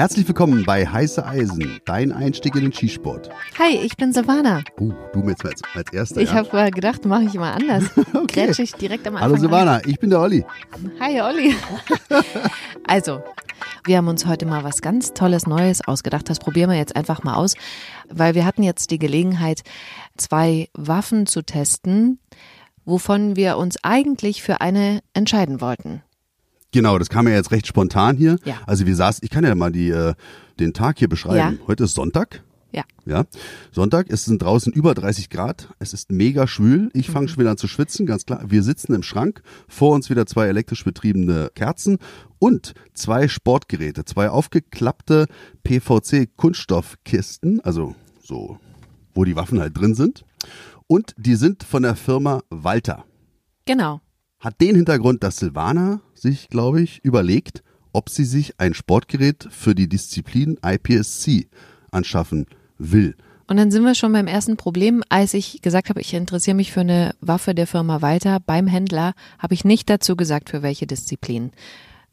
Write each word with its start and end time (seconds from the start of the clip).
Herzlich 0.00 0.26
willkommen 0.26 0.64
bei 0.64 0.86
Heiße 0.86 1.26
Eisen, 1.26 1.78
dein 1.84 2.10
Einstieg 2.10 2.54
in 2.54 2.62
den 2.62 2.72
Skisport. 2.72 3.28
Hi, 3.58 3.76
ich 3.76 3.98
bin 3.98 4.14
Silvana. 4.14 4.62
Uh, 4.80 4.94
du 5.12 5.28
jetzt 5.28 5.44
als, 5.44 5.60
als 5.74 5.92
Erster. 5.92 6.22
Ich 6.22 6.30
ja? 6.30 6.36
habe 6.36 6.70
gedacht, 6.70 7.04
mache 7.04 7.24
ich 7.24 7.34
mal 7.34 7.52
anders. 7.52 7.84
Okay. 8.14 8.46
Grätsch 8.46 8.60
ich 8.60 8.72
direkt 8.72 9.06
am 9.06 9.16
Anfang. 9.16 9.30
Hallo 9.30 9.40
Silvana, 9.40 9.84
ich 9.84 9.98
bin 9.98 10.08
der 10.08 10.20
Olli. 10.20 10.42
Hi, 11.00 11.20
Olli. 11.20 11.54
also, 12.86 13.22
wir 13.84 13.98
haben 13.98 14.08
uns 14.08 14.24
heute 14.24 14.46
mal 14.46 14.64
was 14.64 14.80
ganz 14.80 15.12
Tolles 15.12 15.46
Neues 15.46 15.86
ausgedacht. 15.86 16.30
Das 16.30 16.38
probieren 16.38 16.70
wir 16.70 16.78
jetzt 16.78 16.96
einfach 16.96 17.22
mal 17.22 17.34
aus, 17.34 17.54
weil 18.08 18.34
wir 18.34 18.46
hatten 18.46 18.62
jetzt 18.62 18.90
die 18.90 18.98
Gelegenheit, 18.98 19.62
zwei 20.16 20.68
Waffen 20.72 21.26
zu 21.26 21.42
testen, 21.42 22.20
wovon 22.86 23.36
wir 23.36 23.58
uns 23.58 23.76
eigentlich 23.82 24.42
für 24.42 24.62
eine 24.62 25.00
entscheiden 25.12 25.60
wollten. 25.60 26.02
Genau, 26.72 26.98
das 26.98 27.08
kam 27.08 27.26
ja 27.26 27.34
jetzt 27.34 27.50
recht 27.50 27.66
spontan 27.66 28.16
hier. 28.16 28.36
Ja. 28.44 28.54
Also 28.66 28.86
wir 28.86 28.94
saßen, 28.96 29.20
ich 29.24 29.30
kann 29.30 29.44
ja 29.44 29.54
mal 29.54 29.72
die, 29.72 29.90
äh, 29.90 30.14
den 30.58 30.72
Tag 30.72 30.98
hier 30.98 31.08
beschreiben. 31.08 31.58
Ja. 31.60 31.66
Heute 31.66 31.84
ist 31.84 31.94
Sonntag. 31.94 32.42
Ja. 32.72 32.84
Ja, 33.04 33.24
Sonntag, 33.72 34.06
es 34.10 34.24
sind 34.26 34.42
draußen 34.42 34.72
über 34.72 34.94
30 34.94 35.28
Grad, 35.28 35.70
es 35.80 35.92
ist 35.92 36.12
mega 36.12 36.46
schwül, 36.46 36.88
ich 36.92 37.08
Mhm. 37.08 37.12
fange 37.12 37.28
schon 37.28 37.40
wieder 37.40 37.50
an 37.50 37.56
zu 37.56 37.66
schwitzen, 37.66 38.06
ganz 38.06 38.26
klar. 38.26 38.44
Wir 38.46 38.62
sitzen 38.62 38.94
im 38.94 39.02
Schrank, 39.02 39.42
vor 39.66 39.92
uns 39.92 40.08
wieder 40.08 40.24
zwei 40.26 40.46
elektrisch 40.46 40.84
betriebene 40.84 41.50
Kerzen 41.56 41.98
und 42.38 42.74
zwei 42.94 43.26
Sportgeräte, 43.26 44.04
zwei 44.04 44.30
aufgeklappte 44.30 45.26
PVC-Kunststoffkisten, 45.64 47.60
also 47.64 47.94
so, 48.22 48.58
wo 49.14 49.24
die 49.24 49.36
Waffen 49.36 49.58
halt 49.60 49.76
drin 49.76 49.94
sind. 49.94 50.24
Und 50.86 51.14
die 51.18 51.34
sind 51.34 51.62
von 51.64 51.82
der 51.82 51.96
Firma 51.96 52.42
Walter. 52.50 53.04
Genau. 53.64 54.00
Hat 54.38 54.60
den 54.60 54.76
Hintergrund, 54.76 55.22
dass 55.22 55.36
Silvana 55.38 56.00
sich, 56.20 56.48
glaube 56.48 56.82
ich, 56.82 57.04
überlegt, 57.04 57.62
ob 57.92 58.08
sie 58.08 58.24
sich 58.24 58.60
ein 58.60 58.74
Sportgerät 58.74 59.48
für 59.50 59.74
die 59.74 59.88
Disziplin 59.88 60.58
IPSC 60.64 61.48
anschaffen 61.90 62.46
will. 62.78 63.16
Und 63.48 63.56
dann 63.56 63.72
sind 63.72 63.82
wir 63.82 63.96
schon 63.96 64.12
beim 64.12 64.28
ersten 64.28 64.56
Problem. 64.56 65.02
Als 65.08 65.34
ich 65.34 65.60
gesagt 65.60 65.88
habe, 65.88 66.00
ich 66.00 66.14
interessiere 66.14 66.54
mich 66.54 66.70
für 66.70 66.82
eine 66.82 67.16
Waffe 67.20 67.52
der 67.52 67.66
Firma 67.66 68.00
weiter 68.00 68.38
beim 68.44 68.68
Händler, 68.68 69.12
habe 69.40 69.54
ich 69.54 69.64
nicht 69.64 69.90
dazu 69.90 70.14
gesagt, 70.14 70.50
für 70.50 70.62
welche 70.62 70.86
Disziplin. 70.86 71.50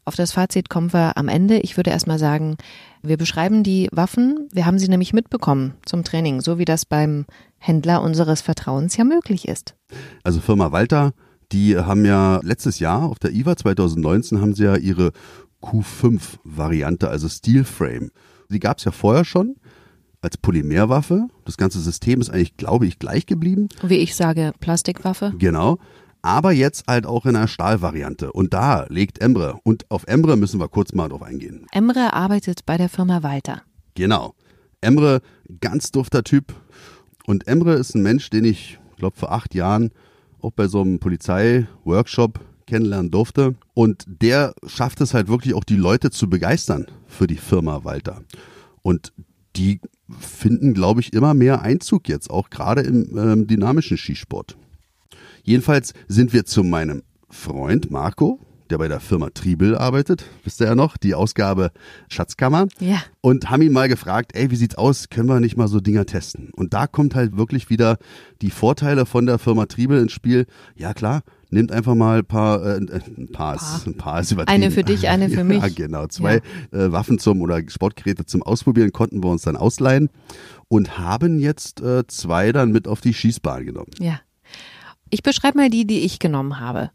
Auf 0.04 0.16
das 0.16 0.32
Fazit 0.32 0.68
kommen 0.68 0.92
wir 0.92 1.16
am 1.16 1.28
Ende. 1.28 1.60
Ich 1.60 1.76
würde 1.76 1.90
erstmal 1.90 2.18
sagen, 2.18 2.56
wir 3.02 3.18
beschreiben 3.18 3.62
die 3.62 3.88
Waffen. 3.92 4.48
Wir 4.52 4.66
haben 4.66 4.80
sie 4.80 4.88
nämlich 4.88 5.12
mitbekommen 5.12 5.74
zum 5.84 6.02
Training, 6.02 6.40
so 6.40 6.58
wie 6.58 6.64
das 6.64 6.86
beim 6.86 7.26
Händler 7.58 8.02
unseres 8.02 8.40
Vertrauens 8.40 8.96
ja 8.96 9.04
möglich 9.04 9.46
ist. 9.46 9.76
Also 10.24 10.40
Firma 10.40 10.72
Walter, 10.72 11.12
die 11.52 11.76
haben 11.76 12.04
ja 12.04 12.40
letztes 12.42 12.78
Jahr 12.78 13.04
auf 13.04 13.18
der 13.18 13.32
IWA 13.32 13.56
2019 13.56 14.40
haben 14.40 14.54
sie 14.54 14.64
ja 14.64 14.76
ihre 14.76 15.12
Q5-Variante, 15.62 17.08
also 17.08 17.28
Steel 17.28 17.64
Frame. 17.64 18.10
Die 18.50 18.60
gab 18.60 18.78
es 18.78 18.84
ja 18.84 18.92
vorher 18.92 19.24
schon 19.24 19.56
als 20.20 20.36
Polymerwaffe. 20.36 21.28
Das 21.44 21.56
ganze 21.56 21.80
System 21.80 22.20
ist 22.20 22.30
eigentlich, 22.30 22.56
glaube 22.56 22.86
ich, 22.86 22.98
gleich 22.98 23.26
geblieben. 23.26 23.68
Wie 23.82 23.98
ich 23.98 24.14
sage, 24.14 24.52
Plastikwaffe. 24.60 25.32
Genau. 25.38 25.78
Aber 26.22 26.52
jetzt 26.52 26.86
halt 26.88 27.06
auch 27.06 27.26
in 27.26 27.36
einer 27.36 27.48
Stahlvariante. 27.48 28.32
Und 28.32 28.52
da 28.52 28.86
legt 28.88 29.20
Embre. 29.20 29.58
Und 29.62 29.90
auf 29.90 30.04
Embre 30.06 30.36
müssen 30.36 30.58
wir 30.60 30.68
kurz 30.68 30.92
mal 30.92 31.08
drauf 31.08 31.22
eingehen. 31.22 31.66
Emre 31.72 32.12
arbeitet 32.12 32.66
bei 32.66 32.76
der 32.76 32.88
Firma 32.88 33.22
Walter. 33.22 33.62
Genau. 33.94 34.34
Emre, 34.80 35.20
ganz 35.60 35.92
dufter 35.92 36.24
Typ. 36.24 36.54
Und 37.26 37.46
Emre 37.46 37.74
ist 37.74 37.94
ein 37.94 38.02
Mensch, 38.02 38.30
den 38.30 38.44
ich, 38.44 38.78
glaube 38.96 39.16
vor 39.16 39.32
acht 39.32 39.54
Jahren 39.54 39.92
auch 40.40 40.52
bei 40.52 40.68
so 40.68 40.80
einem 40.80 40.98
Polizei-Workshop 40.98 42.40
kennenlernen 42.66 43.10
durfte. 43.10 43.54
Und 43.74 44.04
der 44.06 44.54
schafft 44.66 45.00
es 45.00 45.14
halt 45.14 45.28
wirklich 45.28 45.54
auch, 45.54 45.64
die 45.64 45.76
Leute 45.76 46.10
zu 46.10 46.28
begeistern 46.28 46.86
für 47.06 47.26
die 47.26 47.36
Firma 47.36 47.84
Walter. 47.84 48.22
Und 48.82 49.12
die 49.56 49.80
finden, 50.18 50.74
glaube 50.74 51.00
ich, 51.00 51.12
immer 51.12 51.34
mehr 51.34 51.62
Einzug 51.62 52.08
jetzt, 52.08 52.30
auch 52.30 52.50
gerade 52.50 52.82
im 52.82 53.18
ähm, 53.18 53.46
dynamischen 53.46 53.96
Skisport. 53.96 54.56
Jedenfalls 55.42 55.94
sind 56.06 56.32
wir 56.32 56.44
zu 56.44 56.62
meinem 56.62 57.02
Freund 57.28 57.90
Marco, 57.90 58.40
der 58.70 58.78
bei 58.78 58.88
der 58.88 59.00
Firma 59.00 59.30
Triebel 59.30 59.76
arbeitet, 59.76 60.24
wisst 60.44 60.60
ihr 60.60 60.66
ja 60.66 60.74
noch, 60.74 60.96
die 60.96 61.14
Ausgabe 61.14 61.70
Schatzkammer 62.08 62.66
Ja. 62.80 63.02
und 63.20 63.50
haben 63.50 63.62
ihn 63.62 63.72
mal 63.72 63.88
gefragt, 63.88 64.32
ey, 64.34 64.50
wie 64.50 64.56
sieht's 64.56 64.74
aus? 64.76 65.08
Können 65.08 65.28
wir 65.28 65.40
nicht 65.40 65.56
mal 65.56 65.68
so 65.68 65.80
Dinger 65.80 66.06
testen? 66.06 66.50
Und 66.54 66.74
da 66.74 66.86
kommt 66.86 67.14
halt 67.14 67.36
wirklich 67.36 67.70
wieder 67.70 67.98
die 68.42 68.50
Vorteile 68.50 69.06
von 69.06 69.26
der 69.26 69.38
Firma 69.38 69.66
Triebel 69.66 70.00
ins 70.00 70.12
Spiel. 70.12 70.46
Ja 70.76 70.94
klar, 70.94 71.22
nehmt 71.50 71.72
einfach 71.72 71.94
mal 71.94 72.18
ein 72.18 72.24
paar, 72.26 72.62
äh, 72.64 72.76
ein 72.78 73.28
paar, 73.32 73.56
ist, 73.56 73.86
ein 73.86 73.96
paar 73.96 74.20
ist 74.20 74.32
übertrieben. 74.32 74.62
Eine 74.62 74.70
für 74.70 74.84
dich, 74.84 75.08
eine 75.08 75.28
für 75.28 75.36
Ja, 75.38 75.44
mich. 75.44 75.74
genau. 75.74 76.06
Zwei 76.06 76.36
äh, 76.36 76.40
Waffen 76.92 77.18
zum 77.18 77.40
oder 77.40 77.60
Sportgeräte 77.68 78.26
zum 78.26 78.42
Ausprobieren 78.42 78.92
konnten 78.92 79.22
wir 79.22 79.30
uns 79.30 79.42
dann 79.42 79.56
ausleihen 79.56 80.10
und 80.68 80.98
haben 80.98 81.38
jetzt 81.38 81.80
äh, 81.80 82.06
zwei 82.06 82.52
dann 82.52 82.70
mit 82.72 82.86
auf 82.86 83.00
die 83.00 83.14
Schießbahn 83.14 83.64
genommen. 83.64 83.90
Ja. 83.98 84.20
Ich 85.10 85.22
beschreibe 85.22 85.56
mal 85.56 85.70
die, 85.70 85.86
die 85.86 86.00
ich 86.00 86.18
genommen 86.18 86.60
habe. 86.60 86.90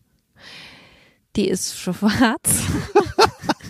Die 1.36 1.48
ist 1.48 1.78
schwarz. 1.80 2.64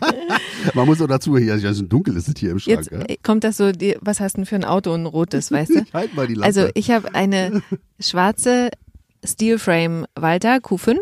Man 0.74 0.86
muss 0.86 1.02
auch 1.02 1.08
dazu, 1.08 1.38
hier, 1.38 1.54
also 1.54 1.84
dunkel 1.84 2.18
ist 2.18 2.28
es 2.28 2.34
hier 2.38 2.52
im 2.52 2.60
Schrank. 2.60 2.80
Jetzt 2.80 2.92
ja? 2.92 3.00
äh, 3.02 3.18
kommt 3.22 3.44
das 3.44 3.58
so, 3.58 3.72
die, 3.72 3.98
was 4.02 4.20
hast 4.20 4.34
du 4.34 4.38
denn 4.38 4.46
für 4.46 4.56
ein 4.56 4.66
Auto, 4.66 4.94
ein 4.94 5.06
rotes, 5.06 5.52
weißt 5.52 5.72
du? 5.72 5.86
Halt 5.94 6.14
mal 6.16 6.28
die 6.28 6.36
Lampe. 6.36 6.46
Also 6.46 6.70
ich 6.74 6.92
habe 6.92 7.14
eine 7.16 7.62
schwarze 8.00 8.70
Steel 9.24 9.60
Frame 9.60 10.06
Walter 10.16 10.58
Q5. 10.58 11.00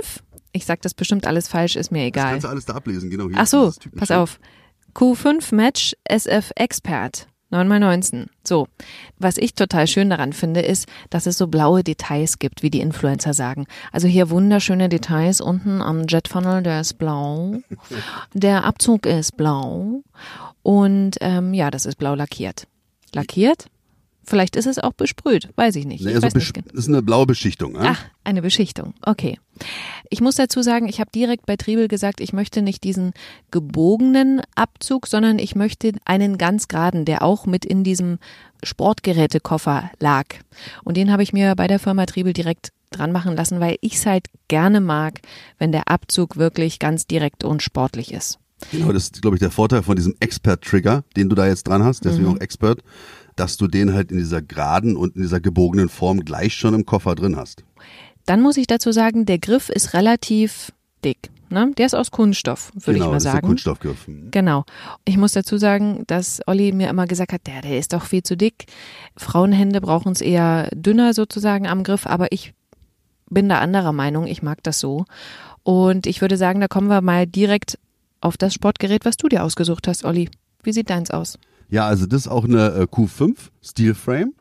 Ich 0.52 0.66
sag 0.66 0.82
das 0.82 0.94
bestimmt 0.94 1.26
alles 1.26 1.48
falsch, 1.48 1.76
ist 1.76 1.92
mir 1.92 2.00
das 2.00 2.08
egal. 2.08 2.32
kannst 2.32 2.44
du 2.46 2.50
alles 2.50 2.66
da 2.66 2.74
ablesen, 2.74 3.10
genau. 3.10 3.28
Hier 3.28 3.38
Ach 3.38 3.48
so, 3.48 3.74
pass 3.96 4.12
auf. 4.12 4.40
Q5 4.94 5.56
Match 5.56 5.96
SF 6.04 6.52
Expert. 6.56 7.28
9x19. 7.52 8.28
So. 8.44 8.68
Was 9.20 9.38
ich 9.38 9.54
total 9.54 9.88
schön 9.88 10.10
daran 10.10 10.34
finde, 10.34 10.62
ist, 10.62 10.88
dass 11.10 11.26
es 11.26 11.38
so 11.38 11.48
blaue 11.48 11.84
Details 11.84 12.40
gibt, 12.40 12.64
wie 12.64 12.70
die 12.70 12.82
Influencer 12.82 13.34
sagen. 13.34 13.68
Also 13.92 14.08
hier 14.08 14.30
wunderschöne 14.30 14.90
Details 14.90 15.42
unten 15.42 15.82
am 15.82 16.08
Jet 16.08 16.28
Funnel, 16.28 16.64
der 16.64 16.82
ist 16.82 16.98
blau. 16.98 17.56
Der 18.34 18.64
Abzug 18.64 19.06
ist 19.06 19.38
blau. 19.38 20.02
Und 20.64 21.18
ähm, 21.22 21.54
ja, 21.54 21.72
das 21.72 21.86
ist 21.86 21.98
blau 21.98 22.16
lackiert. 22.16 22.68
Lackiert? 23.14 23.68
Vielleicht 24.24 24.56
ist 24.56 24.68
es 24.68 24.78
auch 24.80 24.94
besprüht, 24.94 25.50
weiß 25.56 25.76
ich 25.76 25.86
nicht. 25.86 26.04
Nee, 26.04 26.12
ich 26.12 26.24
also 26.24 26.38
nicht 26.38 26.54
genau. 26.54 26.68
ist 26.74 26.88
eine 26.88 27.02
blaue 27.02 27.26
Beschichtung. 27.26 27.76
Ja? 27.76 27.82
Ach, 27.96 28.06
eine 28.24 28.42
Beschichtung. 28.42 28.94
Okay. 29.02 29.40
Ich 30.10 30.22
muss 30.22 30.36
dazu 30.36 30.62
sagen, 30.62 30.88
ich 30.88 31.00
habe 31.00 31.10
direkt 31.14 31.46
bei 31.46 31.56
Triebel 31.56 31.88
gesagt, 31.88 32.22
ich 32.22 32.32
möchte 32.32 32.62
nicht 32.62 32.84
diesen 32.84 33.14
gebogenen 33.50 34.42
Abzug, 34.56 35.08
sondern 35.08 35.40
ich 35.40 35.56
möchte 35.56 35.94
einen 36.06 36.38
ganz 36.38 36.68
geraden, 36.68 37.06
der 37.06 37.24
auch 37.24 37.46
mit 37.46 37.66
in 37.66 37.84
diesem 37.84 38.20
Sportgerätekoffer 38.64 39.92
lag. 40.00 40.26
Und 40.84 40.98
den 40.98 41.12
habe 41.12 41.24
ich 41.24 41.34
mir 41.34 41.56
bei 41.56 41.68
der 41.68 41.80
Firma 41.80 42.06
Triebel 42.06 42.34
direkt 42.34 42.72
dran 42.92 43.12
machen 43.12 43.36
lassen, 43.36 43.60
weil 43.60 43.78
ich 43.82 43.96
es 43.96 44.06
halt 44.06 44.26
gerne 44.50 44.82
mag, 44.82 45.22
wenn 45.58 45.72
der 45.72 45.88
Abzug 45.88 46.36
wirklich 46.38 46.80
ganz 46.80 47.08
direkt 47.08 47.44
und 47.44 47.62
sportlich 47.64 48.14
ist. 48.14 48.38
Genau, 48.72 48.92
das 48.92 49.04
ist, 49.06 49.22
glaube 49.22 49.38
ich, 49.38 49.40
der 49.40 49.50
Vorteil 49.50 49.82
von 49.82 49.96
diesem 49.96 50.14
Expert-Trigger, 50.20 51.04
den 51.16 51.30
du 51.30 51.36
da 51.36 51.48
jetzt 51.48 51.68
dran 51.68 51.84
hast, 51.84 52.06
deswegen 52.06 52.28
Mhm. 52.30 52.36
auch 52.36 52.42
Expert, 52.42 52.84
dass 53.36 53.58
du 53.58 53.68
den 53.68 53.94
halt 53.94 54.12
in 54.12 54.18
dieser 54.18 54.42
geraden 54.42 54.96
und 54.96 55.16
in 55.16 55.22
dieser 55.22 55.40
gebogenen 55.40 55.90
Form 55.90 56.22
gleich 56.22 56.54
schon 56.54 56.74
im 56.74 56.86
Koffer 56.86 57.16
drin 57.16 57.36
hast. 57.36 57.64
Dann 58.26 58.42
muss 58.42 58.58
ich 58.58 58.68
dazu 58.68 58.92
sagen, 58.92 59.26
der 59.26 59.40
Griff 59.40 59.70
ist 59.70 59.94
relativ 59.94 60.72
dick. 61.04 61.30
Ne? 61.50 61.72
Der 61.78 61.86
ist 61.86 61.96
aus 61.96 62.12
Kunststoff, 62.12 62.72
würde 62.74 62.94
genau, 62.94 63.06
ich 63.06 63.08
mal 63.08 63.14
das 63.16 63.24
ist 63.24 63.26
der 63.26 63.32
sagen. 63.34 63.48
Kunststoffgriff. 63.48 64.08
Mhm. 64.08 64.32
Genau. 64.32 64.64
Ich 65.04 65.18
muss 65.18 65.34
dazu 65.34 65.58
sagen, 65.58 66.04
dass 66.08 66.40
Olli 66.48 66.72
mir 66.72 66.90
immer 66.90 67.08
gesagt 67.08 67.34
hat, 67.34 67.46
der, 67.46 67.62
der 67.62 67.78
ist 67.78 67.92
doch 67.92 68.06
viel 68.06 68.24
zu 68.24 68.38
dick. 68.38 68.66
Frauenhände 69.18 69.82
brauchen 69.82 70.14
es 70.14 70.22
eher 70.22 70.70
dünner 70.72 71.14
sozusagen 71.14 71.68
am 71.68 71.84
Griff, 71.84 72.08
aber 72.08 72.32
ich 72.32 72.54
bin 73.30 73.50
da 73.50 73.60
anderer 73.60 73.92
Meinung. 73.92 74.28
Ich 74.28 74.42
mag 74.42 74.64
das 74.64 74.80
so. 74.80 75.06
Und 75.64 76.08
ich 76.08 76.22
würde 76.22 76.38
sagen, 76.38 76.62
da 76.62 76.68
kommen 76.68 76.88
wir 76.88 77.02
mal 77.02 77.28
direkt 77.28 77.78
auf 78.22 78.38
das 78.38 78.54
Sportgerät, 78.54 79.04
was 79.04 79.18
du 79.18 79.28
dir 79.28 79.44
ausgesucht 79.44 79.88
hast, 79.88 80.06
Olli. 80.06 80.30
Wie 80.64 80.72
sieht 80.72 80.90
deins 80.90 81.12
aus? 81.12 81.38
Ja, 81.72 81.88
also 81.88 82.06
das 82.06 82.24
ist 82.24 82.28
auch 82.28 82.44
eine 82.44 82.74
äh, 82.74 82.84
Q5 82.84 83.38
Steel 83.62 83.96
Frame 83.96 84.34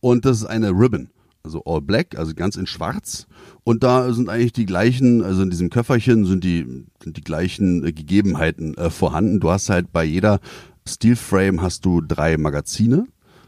und 0.00 0.24
das 0.24 0.38
ist 0.38 0.46
eine 0.46 0.70
Ribbon, 0.70 1.10
also 1.44 1.62
all 1.64 1.80
black, 1.80 2.18
also 2.18 2.34
ganz 2.34 2.56
in 2.56 2.66
schwarz 2.66 3.28
und 3.62 3.84
da 3.84 4.12
sind 4.12 4.28
eigentlich 4.28 4.52
die 4.52 4.66
gleichen, 4.66 5.22
also 5.22 5.42
in 5.42 5.50
diesem 5.50 5.70
Köfferchen 5.70 6.26
sind 6.26 6.42
die 6.42 6.66
sind 7.04 7.16
die 7.16 7.22
gleichen 7.22 7.86
äh, 7.86 7.92
Gegebenheiten 7.92 8.74
äh, 8.74 8.90
vorhanden. 8.90 9.38
Du 9.38 9.50
hast 9.50 9.70
halt 9.70 9.92
bei 9.92 10.04
jeder 10.04 10.40
Steel 10.84 11.14
Frame 11.14 11.62
hast 11.62 11.84
du 11.84 12.00
drei 12.00 12.36
Magazine 12.36 13.06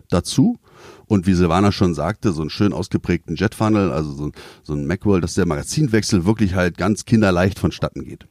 dazu 0.09 0.57
und 1.07 1.27
wie 1.27 1.35
Silvana 1.35 1.73
schon 1.73 1.95
sagte, 1.95 2.31
so 2.31 2.43
einen 2.43 2.51
schön 2.51 2.73
ausgeprägten 2.73 3.35
Jet 3.35 3.57
Funnel, 3.57 3.91
also 3.91 4.13
so, 4.13 4.31
so 4.63 4.75
ein 4.75 4.87
Macworld, 4.87 5.25
dass 5.25 5.35
der 5.35 5.47
Magazinwechsel 5.47 6.25
wirklich 6.25 6.55
halt 6.55 6.79
ganz 6.79 7.05
kinderleicht 7.05 7.59
vonstatten 7.59 8.05
geht. 8.05 8.29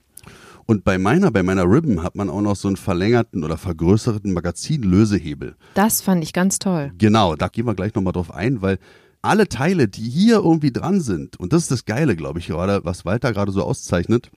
Und 0.68 0.84
bei 0.84 0.98
meiner, 0.98 1.32
bei 1.32 1.44
meiner 1.44 1.64
Ribbon 1.64 2.04
hat 2.04 2.16
man 2.16 2.30
auch 2.30 2.42
noch 2.42 2.58
so 2.58 2.68
einen 2.68 2.76
verlängerten 2.76 3.46
oder 3.46 3.58
vergrößerten 3.58 4.34
Magazinlösehebel. 4.34 5.56
Das 5.74 6.02
fand 6.02 6.22
ich 6.24 6.34
ganz 6.34 6.60
toll. 6.60 6.92
Genau, 6.98 7.36
da 7.36 7.48
gehen 7.48 7.66
wir 7.66 7.74
gleich 7.74 7.96
nochmal 7.96 8.12
drauf 8.12 8.34
ein, 8.34 8.62
weil 8.62 8.78
alle 9.22 9.48
Teile, 9.48 9.88
die 9.88 10.10
hier 10.10 10.36
irgendwie 10.36 10.72
dran 10.72 11.00
sind, 11.00 11.40
und 11.40 11.54
das 11.54 11.64
ist 11.64 11.72
das 11.72 11.86
Geile, 11.86 12.18
glaube 12.18 12.40
ich, 12.40 12.48
gerade, 12.48 12.82
was 12.84 13.06
Walter 13.06 13.32
gerade 13.32 13.54
so 13.54 13.64
auszeichnet, 13.64 14.30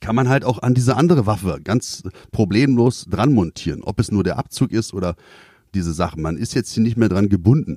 kann 0.00 0.16
man 0.16 0.30
halt 0.30 0.42
auch 0.42 0.62
an 0.62 0.72
diese 0.72 0.96
andere 0.96 1.26
Waffe 1.26 1.60
ganz 1.62 2.02
problemlos 2.32 3.04
dran 3.08 3.34
montieren. 3.34 3.82
Ob 3.82 4.00
es 4.00 4.10
nur 4.10 4.24
der 4.24 4.38
Abzug 4.38 4.72
ist 4.72 4.94
oder 4.94 5.16
diese 5.74 5.92
Sachen. 5.92 6.22
Man 6.22 6.38
ist 6.38 6.54
jetzt 6.54 6.72
hier 6.72 6.82
nicht 6.82 6.96
mehr 6.96 7.10
dran 7.10 7.28
gebunden. 7.28 7.76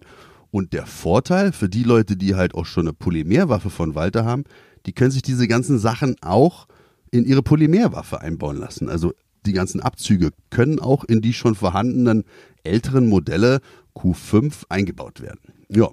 Und 0.49 0.71
der 0.71 0.85
Vorteil 0.85 1.51
für 1.51 1.67
die 1.67 1.83
Leute, 1.83 2.15
die 2.15 2.35
halt 2.35 2.55
auch 2.55 2.65
schon 2.65 2.87
eine 2.87 2.93
Polymerwaffe 2.93 3.69
von 3.69 3.95
Walter 3.95 4.23
haben, 4.23 4.45
die 4.85 4.93
können 4.93 5.11
sich 5.11 5.23
diese 5.23 5.47
ganzen 5.47 5.77
Sachen 5.77 6.15
auch 6.21 6.67
in 7.11 7.25
ihre 7.25 7.43
Polymerwaffe 7.43 8.21
einbauen 8.21 8.57
lassen. 8.57 8.89
Also 8.89 9.13
die 9.45 9.53
ganzen 9.53 9.81
Abzüge 9.81 10.31
können 10.49 10.79
auch 10.79 11.03
in 11.03 11.21
die 11.21 11.33
schon 11.33 11.55
vorhandenen 11.55 12.23
älteren 12.63 13.07
Modelle 13.07 13.59
Q5 13.95 14.65
eingebaut 14.69 15.21
werden. 15.21 15.39
Ja. 15.69 15.89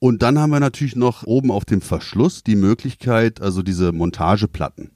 Und 0.00 0.22
dann 0.22 0.38
haben 0.38 0.50
wir 0.50 0.60
natürlich 0.60 0.94
noch 0.94 1.24
oben 1.24 1.50
auf 1.50 1.64
dem 1.64 1.80
Verschluss 1.80 2.44
die 2.44 2.54
Möglichkeit, 2.56 3.40
also 3.40 3.62
diese 3.62 3.92
Montageplatten 3.92 4.92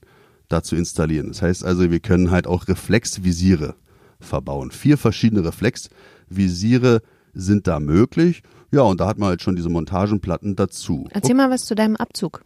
da 0.47 0.63
zu 0.63 0.75
installieren. 0.75 1.27
Das 1.27 1.41
heißt 1.41 1.65
also, 1.65 1.91
wir 1.91 1.99
können 1.99 2.31
halt 2.31 2.47
auch 2.47 2.67
Reflexvisiere 2.67 3.75
verbauen. 4.19 4.71
Vier 4.71 4.97
verschiedene 4.97 5.43
Reflexvisiere 5.43 7.01
sind 7.33 7.67
da 7.67 7.79
möglich. 7.79 8.43
Ja, 8.71 8.81
und 8.81 9.01
da 9.01 9.07
hat 9.07 9.17
man 9.17 9.29
halt 9.29 9.41
schon 9.41 9.55
diese 9.55 9.69
Montagenplatten 9.69 10.55
dazu. 10.55 11.07
Erzähl 11.11 11.35
mal 11.35 11.49
was 11.49 11.65
zu 11.65 11.75
deinem 11.75 11.95
Abzug. 11.95 12.41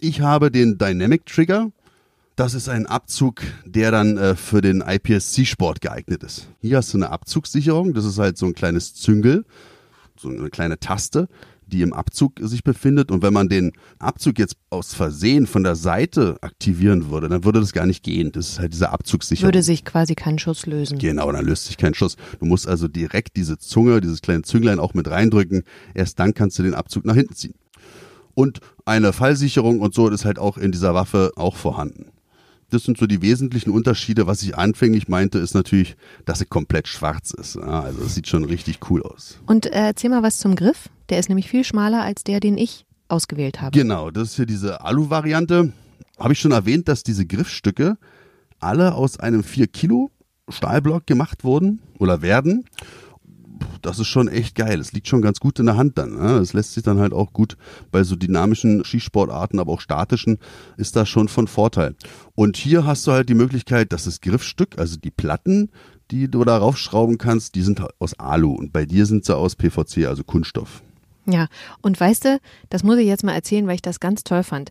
Ich 0.00 0.20
habe 0.20 0.50
den 0.50 0.78
Dynamic 0.78 1.26
Trigger. 1.26 1.72
Das 2.38 2.54
ist 2.54 2.68
ein 2.68 2.86
Abzug, 2.86 3.42
der 3.64 3.90
dann 3.90 4.16
äh, 4.16 4.36
für 4.36 4.60
den 4.60 4.80
IPSC-Sport 4.80 5.80
geeignet 5.80 6.22
ist. 6.22 6.46
Hier 6.60 6.76
hast 6.76 6.94
du 6.94 6.98
eine 6.98 7.10
Abzugssicherung. 7.10 7.94
Das 7.94 8.04
ist 8.04 8.16
halt 8.16 8.38
so 8.38 8.46
ein 8.46 8.54
kleines 8.54 8.94
Züngel, 8.94 9.44
so 10.16 10.28
eine 10.28 10.48
kleine 10.48 10.78
Taste 10.78 11.28
die 11.66 11.82
im 11.82 11.92
Abzug 11.92 12.32
sich 12.40 12.64
befindet. 12.64 13.10
Und 13.10 13.20
wenn 13.20 13.34
man 13.34 13.50
den 13.50 13.72
Abzug 13.98 14.38
jetzt 14.38 14.56
aus 14.70 14.94
Versehen 14.94 15.46
von 15.46 15.64
der 15.64 15.74
Seite 15.76 16.38
aktivieren 16.40 17.10
würde, 17.10 17.28
dann 17.28 17.44
würde 17.44 17.60
das 17.60 17.74
gar 17.74 17.84
nicht 17.84 18.02
gehen. 18.02 18.32
Das 18.32 18.48
ist 18.48 18.58
halt 18.58 18.72
dieser 18.72 18.90
Abzugssicherung. 18.90 19.48
Würde 19.48 19.62
sich 19.62 19.84
quasi 19.84 20.14
kein 20.14 20.38
Schuss 20.38 20.64
lösen. 20.64 20.98
Genau, 20.98 21.30
dann 21.30 21.44
löst 21.44 21.66
sich 21.66 21.76
kein 21.76 21.92
Schuss. 21.92 22.16
Du 22.38 22.46
musst 22.46 22.66
also 22.66 22.88
direkt 22.88 23.36
diese 23.36 23.58
Zunge, 23.58 24.00
dieses 24.00 24.22
kleine 24.22 24.44
Zünglein 24.44 24.78
auch 24.78 24.94
mit 24.94 25.10
reindrücken. 25.10 25.64
Erst 25.92 26.18
dann 26.20 26.32
kannst 26.32 26.58
du 26.58 26.62
den 26.62 26.72
Abzug 26.72 27.04
nach 27.04 27.14
hinten 27.16 27.34
ziehen. 27.34 27.54
Und 28.32 28.60
eine 28.86 29.12
Fallsicherung 29.12 29.80
und 29.80 29.92
so 29.92 30.08
ist 30.08 30.24
halt 30.24 30.38
auch 30.38 30.56
in 30.56 30.72
dieser 30.72 30.94
Waffe 30.94 31.32
auch 31.36 31.56
vorhanden. 31.56 32.06
Das 32.70 32.84
sind 32.84 32.98
so 32.98 33.06
die 33.06 33.22
wesentlichen 33.22 33.70
Unterschiede. 33.70 34.26
Was 34.26 34.42
ich 34.42 34.56
anfänglich 34.56 35.08
meinte, 35.08 35.38
ist 35.38 35.54
natürlich, 35.54 35.96
dass 36.26 36.40
sie 36.40 36.44
komplett 36.44 36.86
schwarz 36.86 37.30
ist. 37.30 37.56
Also 37.56 38.02
es 38.02 38.14
sieht 38.14 38.28
schon 38.28 38.44
richtig 38.44 38.90
cool 38.90 39.02
aus. 39.02 39.38
Und 39.46 39.66
äh, 39.66 39.70
erzähl 39.70 40.10
mal 40.10 40.22
was 40.22 40.38
zum 40.38 40.54
Griff. 40.54 40.88
Der 41.08 41.18
ist 41.18 41.28
nämlich 41.28 41.48
viel 41.48 41.64
schmaler 41.64 42.02
als 42.02 42.24
der, 42.24 42.40
den 42.40 42.58
ich 42.58 42.84
ausgewählt 43.08 43.62
habe. 43.62 43.78
Genau, 43.78 44.10
das 44.10 44.30
ist 44.30 44.36
hier 44.36 44.46
diese 44.46 44.82
Alu-Variante. 44.82 45.72
Habe 46.18 46.32
ich 46.34 46.40
schon 46.40 46.52
erwähnt, 46.52 46.88
dass 46.88 47.02
diese 47.02 47.24
Griffstücke 47.24 47.96
alle 48.60 48.94
aus 48.94 49.18
einem 49.18 49.42
4 49.42 49.68
Kilo 49.68 50.10
Stahlblock 50.50 51.06
gemacht 51.06 51.44
wurden 51.44 51.80
oder 51.98 52.22
werden 52.22 52.64
das 53.82 53.98
ist 53.98 54.06
schon 54.06 54.28
echt 54.28 54.54
geil. 54.54 54.80
Es 54.80 54.92
liegt 54.92 55.08
schon 55.08 55.22
ganz 55.22 55.40
gut 55.40 55.58
in 55.58 55.66
der 55.66 55.76
Hand 55.76 55.98
dann. 55.98 56.14
Ne? 56.14 56.38
Das 56.38 56.52
lässt 56.52 56.74
sich 56.74 56.82
dann 56.82 56.98
halt 56.98 57.12
auch 57.12 57.32
gut 57.32 57.56
bei 57.90 58.02
so 58.02 58.16
dynamischen 58.16 58.84
Skisportarten, 58.84 59.58
aber 59.58 59.72
auch 59.72 59.80
statischen, 59.80 60.38
ist 60.76 60.96
das 60.96 61.08
schon 61.08 61.28
von 61.28 61.48
Vorteil. 61.48 61.94
Und 62.34 62.56
hier 62.56 62.84
hast 62.84 63.06
du 63.06 63.12
halt 63.12 63.28
die 63.28 63.34
Möglichkeit, 63.34 63.92
dass 63.92 64.04
das 64.04 64.20
Griffstück, 64.20 64.78
also 64.78 64.96
die 64.96 65.10
Platten, 65.10 65.70
die 66.10 66.30
du 66.30 66.44
da 66.44 66.58
raufschrauben 66.58 67.18
kannst, 67.18 67.54
die 67.54 67.62
sind 67.62 67.82
aus 67.98 68.18
Alu 68.18 68.54
und 68.54 68.72
bei 68.72 68.86
dir 68.86 69.06
sind 69.06 69.24
sie 69.24 69.36
aus 69.36 69.56
PVC, 69.56 70.06
also 70.06 70.24
Kunststoff. 70.24 70.82
Ja, 71.26 71.48
und 71.82 72.00
weißt 72.00 72.24
du, 72.24 72.40
das 72.70 72.82
muss 72.82 72.98
ich 72.98 73.06
jetzt 73.06 73.24
mal 73.24 73.34
erzählen, 73.34 73.66
weil 73.66 73.74
ich 73.74 73.82
das 73.82 74.00
ganz 74.00 74.24
toll 74.24 74.42
fand. 74.42 74.70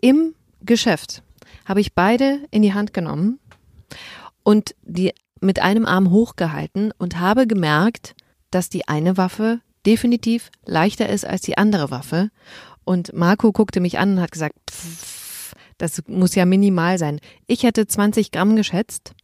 Im 0.00 0.34
Geschäft 0.62 1.22
habe 1.64 1.80
ich 1.80 1.94
beide 1.94 2.40
in 2.50 2.62
die 2.62 2.74
Hand 2.74 2.92
genommen 2.92 3.38
und 4.42 4.74
die 4.82 5.12
mit 5.44 5.60
einem 5.60 5.86
Arm 5.86 6.10
hochgehalten 6.10 6.92
und 6.98 7.18
habe 7.18 7.46
gemerkt, 7.46 8.14
dass 8.50 8.68
die 8.68 8.88
eine 8.88 9.16
Waffe 9.16 9.60
definitiv 9.86 10.50
leichter 10.64 11.08
ist 11.08 11.26
als 11.26 11.42
die 11.42 11.58
andere 11.58 11.90
Waffe. 11.90 12.30
Und 12.84 13.12
Marco 13.12 13.52
guckte 13.52 13.80
mich 13.80 13.98
an 13.98 14.14
und 14.14 14.20
hat 14.20 14.32
gesagt, 14.32 14.54
pff, 14.70 15.54
das 15.78 16.02
muss 16.06 16.34
ja 16.34 16.44
minimal 16.44 16.98
sein. 16.98 17.20
Ich 17.46 17.62
hätte 17.62 17.86
20 17.86 18.30
Gramm 18.30 18.56
geschätzt. 18.56 19.14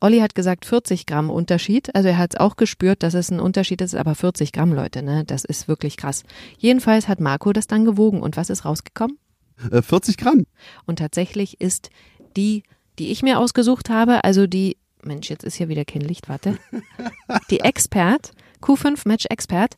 Olli 0.00 0.20
hat 0.20 0.34
gesagt 0.34 0.64
40 0.64 1.06
Gramm 1.06 1.28
Unterschied. 1.28 1.94
Also 1.94 2.08
er 2.08 2.18
hat 2.18 2.34
es 2.34 2.40
auch 2.40 2.56
gespürt, 2.56 3.02
dass 3.02 3.14
es 3.14 3.30
ein 3.30 3.40
Unterschied 3.40 3.80
ist, 3.80 3.96
aber 3.96 4.14
40 4.14 4.52
Gramm, 4.52 4.72
Leute, 4.72 5.02
ne? 5.02 5.24
Das 5.24 5.44
ist 5.44 5.66
wirklich 5.66 5.96
krass. 5.96 6.22
Jedenfalls 6.56 7.08
hat 7.08 7.20
Marco 7.20 7.52
das 7.52 7.66
dann 7.66 7.84
gewogen. 7.84 8.22
Und 8.22 8.36
was 8.36 8.48
ist 8.48 8.64
rausgekommen? 8.64 9.18
40 9.56 10.14
äh, 10.14 10.22
Gramm. 10.22 10.46
Und 10.86 11.00
tatsächlich 11.00 11.60
ist 11.60 11.90
die, 12.36 12.62
die 13.00 13.10
ich 13.10 13.22
mir 13.24 13.40
ausgesucht 13.40 13.90
habe, 13.90 14.22
also 14.22 14.46
die, 14.46 14.76
Mensch, 15.02 15.30
jetzt 15.30 15.44
ist 15.44 15.54
hier 15.54 15.68
wieder 15.68 15.84
kein 15.84 16.02
Licht, 16.02 16.28
warte. 16.28 16.58
Die 17.50 17.60
Expert 17.60 18.32
Q5 18.62 19.06
Match 19.06 19.26
Expert, 19.30 19.76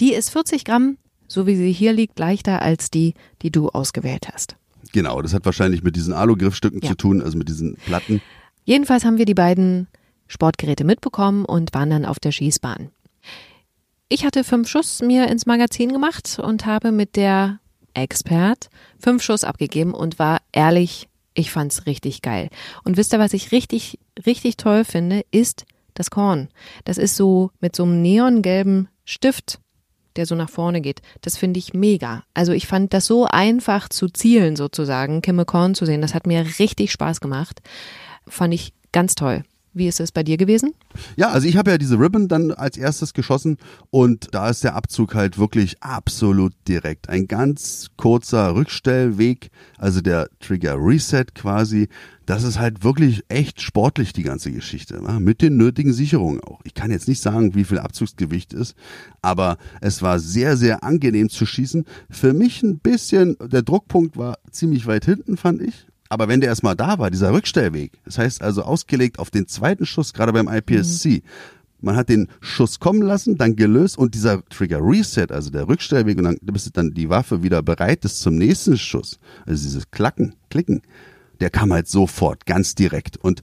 die 0.00 0.12
ist 0.14 0.30
40 0.30 0.64
Gramm, 0.64 0.98
so 1.28 1.46
wie 1.46 1.56
sie 1.56 1.72
hier 1.72 1.92
liegt, 1.92 2.18
leichter 2.18 2.62
als 2.62 2.90
die, 2.90 3.14
die 3.42 3.50
du 3.50 3.68
ausgewählt 3.68 4.28
hast. 4.32 4.56
Genau, 4.92 5.20
das 5.22 5.34
hat 5.34 5.44
wahrscheinlich 5.44 5.82
mit 5.82 5.96
diesen 5.96 6.14
Alu-Griffstücken 6.14 6.80
ja. 6.82 6.88
zu 6.88 6.94
tun, 6.94 7.20
also 7.22 7.36
mit 7.36 7.48
diesen 7.48 7.76
Platten. 7.76 8.22
Jedenfalls 8.64 9.04
haben 9.04 9.18
wir 9.18 9.24
die 9.24 9.34
beiden 9.34 9.88
Sportgeräte 10.26 10.84
mitbekommen 10.84 11.44
und 11.44 11.74
waren 11.74 11.90
dann 11.90 12.04
auf 12.04 12.18
der 12.18 12.32
Schießbahn. 12.32 12.90
Ich 14.08 14.24
hatte 14.24 14.44
fünf 14.44 14.68
Schuss 14.68 15.02
mir 15.02 15.28
ins 15.28 15.46
Magazin 15.46 15.92
gemacht 15.92 16.38
und 16.42 16.66
habe 16.66 16.92
mit 16.92 17.16
der 17.16 17.58
Expert 17.94 18.68
fünf 18.98 19.22
Schuss 19.22 19.44
abgegeben 19.44 19.94
und 19.94 20.18
war 20.18 20.38
ehrlich, 20.52 21.08
ich 21.34 21.50
fand's 21.50 21.86
richtig 21.86 22.22
geil. 22.22 22.48
Und 22.84 22.96
wisst 22.96 23.12
ihr, 23.12 23.18
was 23.18 23.32
ich 23.32 23.52
richtig, 23.52 23.98
richtig 24.24 24.56
toll 24.56 24.84
finde, 24.84 25.24
ist, 25.30 25.66
das 25.94 26.10
Korn. 26.10 26.48
Das 26.84 26.98
ist 26.98 27.16
so 27.16 27.50
mit 27.60 27.74
so 27.74 27.84
einem 27.84 28.02
neongelben 28.02 28.88
Stift, 29.04 29.60
der 30.16 30.26
so 30.26 30.34
nach 30.34 30.50
vorne 30.50 30.80
geht. 30.80 31.02
Das 31.22 31.36
finde 31.36 31.58
ich 31.58 31.74
mega. 31.74 32.24
Also 32.34 32.52
ich 32.52 32.66
fand 32.66 32.92
das 32.92 33.06
so 33.06 33.26
einfach 33.26 33.88
zu 33.88 34.08
zielen 34.08 34.56
sozusagen, 34.56 35.22
Kimme 35.22 35.44
Korn 35.44 35.74
zu 35.74 35.86
sehen. 35.86 36.02
Das 36.02 36.14
hat 36.14 36.26
mir 36.26 36.44
richtig 36.58 36.92
Spaß 36.92 37.20
gemacht. 37.20 37.62
Fand 38.26 38.54
ich 38.54 38.72
ganz 38.92 39.14
toll. 39.14 39.44
Wie 39.74 39.88
ist 39.88 39.98
es 39.98 40.12
bei 40.12 40.22
dir 40.22 40.36
gewesen? 40.36 40.72
Ja, 41.16 41.30
also 41.30 41.48
ich 41.48 41.56
habe 41.56 41.72
ja 41.72 41.78
diese 41.78 41.98
Ribbon 41.98 42.28
dann 42.28 42.52
als 42.52 42.76
erstes 42.76 43.12
geschossen 43.12 43.58
und 43.90 44.28
da 44.32 44.48
ist 44.48 44.62
der 44.62 44.76
Abzug 44.76 45.16
halt 45.16 45.36
wirklich 45.36 45.82
absolut 45.82 46.52
direkt. 46.68 47.08
Ein 47.08 47.26
ganz 47.26 47.88
kurzer 47.96 48.54
Rückstellweg, 48.54 49.50
also 49.76 50.00
der 50.00 50.28
Trigger 50.38 50.76
Reset 50.78 51.26
quasi. 51.34 51.88
Das 52.24 52.44
ist 52.44 52.58
halt 52.58 52.84
wirklich 52.84 53.22
echt 53.28 53.60
sportlich, 53.60 54.12
die 54.12 54.22
ganze 54.22 54.52
Geschichte. 54.52 55.00
Mit 55.18 55.42
den 55.42 55.56
nötigen 55.56 55.92
Sicherungen 55.92 56.40
auch. 56.40 56.60
Ich 56.64 56.72
kann 56.72 56.90
jetzt 56.90 57.08
nicht 57.08 57.20
sagen, 57.20 57.54
wie 57.54 57.64
viel 57.64 57.78
Abzugsgewicht 57.78 58.54
ist, 58.54 58.76
aber 59.20 59.58
es 59.80 60.00
war 60.00 60.20
sehr, 60.20 60.56
sehr 60.56 60.84
angenehm 60.84 61.28
zu 61.28 61.44
schießen. 61.44 61.84
Für 62.08 62.32
mich 62.32 62.62
ein 62.62 62.78
bisschen, 62.78 63.36
der 63.40 63.62
Druckpunkt 63.62 64.16
war 64.16 64.38
ziemlich 64.50 64.86
weit 64.86 65.04
hinten, 65.04 65.36
fand 65.36 65.60
ich. 65.62 65.86
Aber 66.14 66.28
wenn 66.28 66.40
der 66.40 66.50
erstmal 66.50 66.76
da 66.76 67.00
war, 67.00 67.10
dieser 67.10 67.32
Rückstellweg, 67.32 67.98
das 68.04 68.18
heißt 68.18 68.40
also 68.40 68.62
ausgelegt 68.62 69.18
auf 69.18 69.32
den 69.32 69.48
zweiten 69.48 69.84
Schuss, 69.84 70.12
gerade 70.12 70.32
beim 70.32 70.46
IPSC, 70.46 71.06
mhm. 71.08 71.22
man 71.80 71.96
hat 71.96 72.08
den 72.08 72.28
Schuss 72.38 72.78
kommen 72.78 73.02
lassen, 73.02 73.36
dann 73.36 73.56
gelöst 73.56 73.98
und 73.98 74.14
dieser 74.14 74.44
Trigger 74.44 74.78
Reset, 74.80 75.26
also 75.32 75.50
der 75.50 75.66
Rückstellweg 75.66 76.16
und 76.18 76.22
dann 76.22 76.36
ist 76.54 76.70
dann 76.76 76.94
die 76.94 77.08
Waffe 77.08 77.42
wieder 77.42 77.62
bereit 77.62 78.04
ist 78.04 78.20
zum 78.20 78.36
nächsten 78.36 78.78
Schuss. 78.78 79.18
Also 79.44 79.64
dieses 79.64 79.90
Klacken, 79.90 80.36
Klicken, 80.50 80.82
der 81.40 81.50
kam 81.50 81.72
halt 81.72 81.88
sofort, 81.88 82.46
ganz 82.46 82.76
direkt. 82.76 83.16
Und 83.16 83.42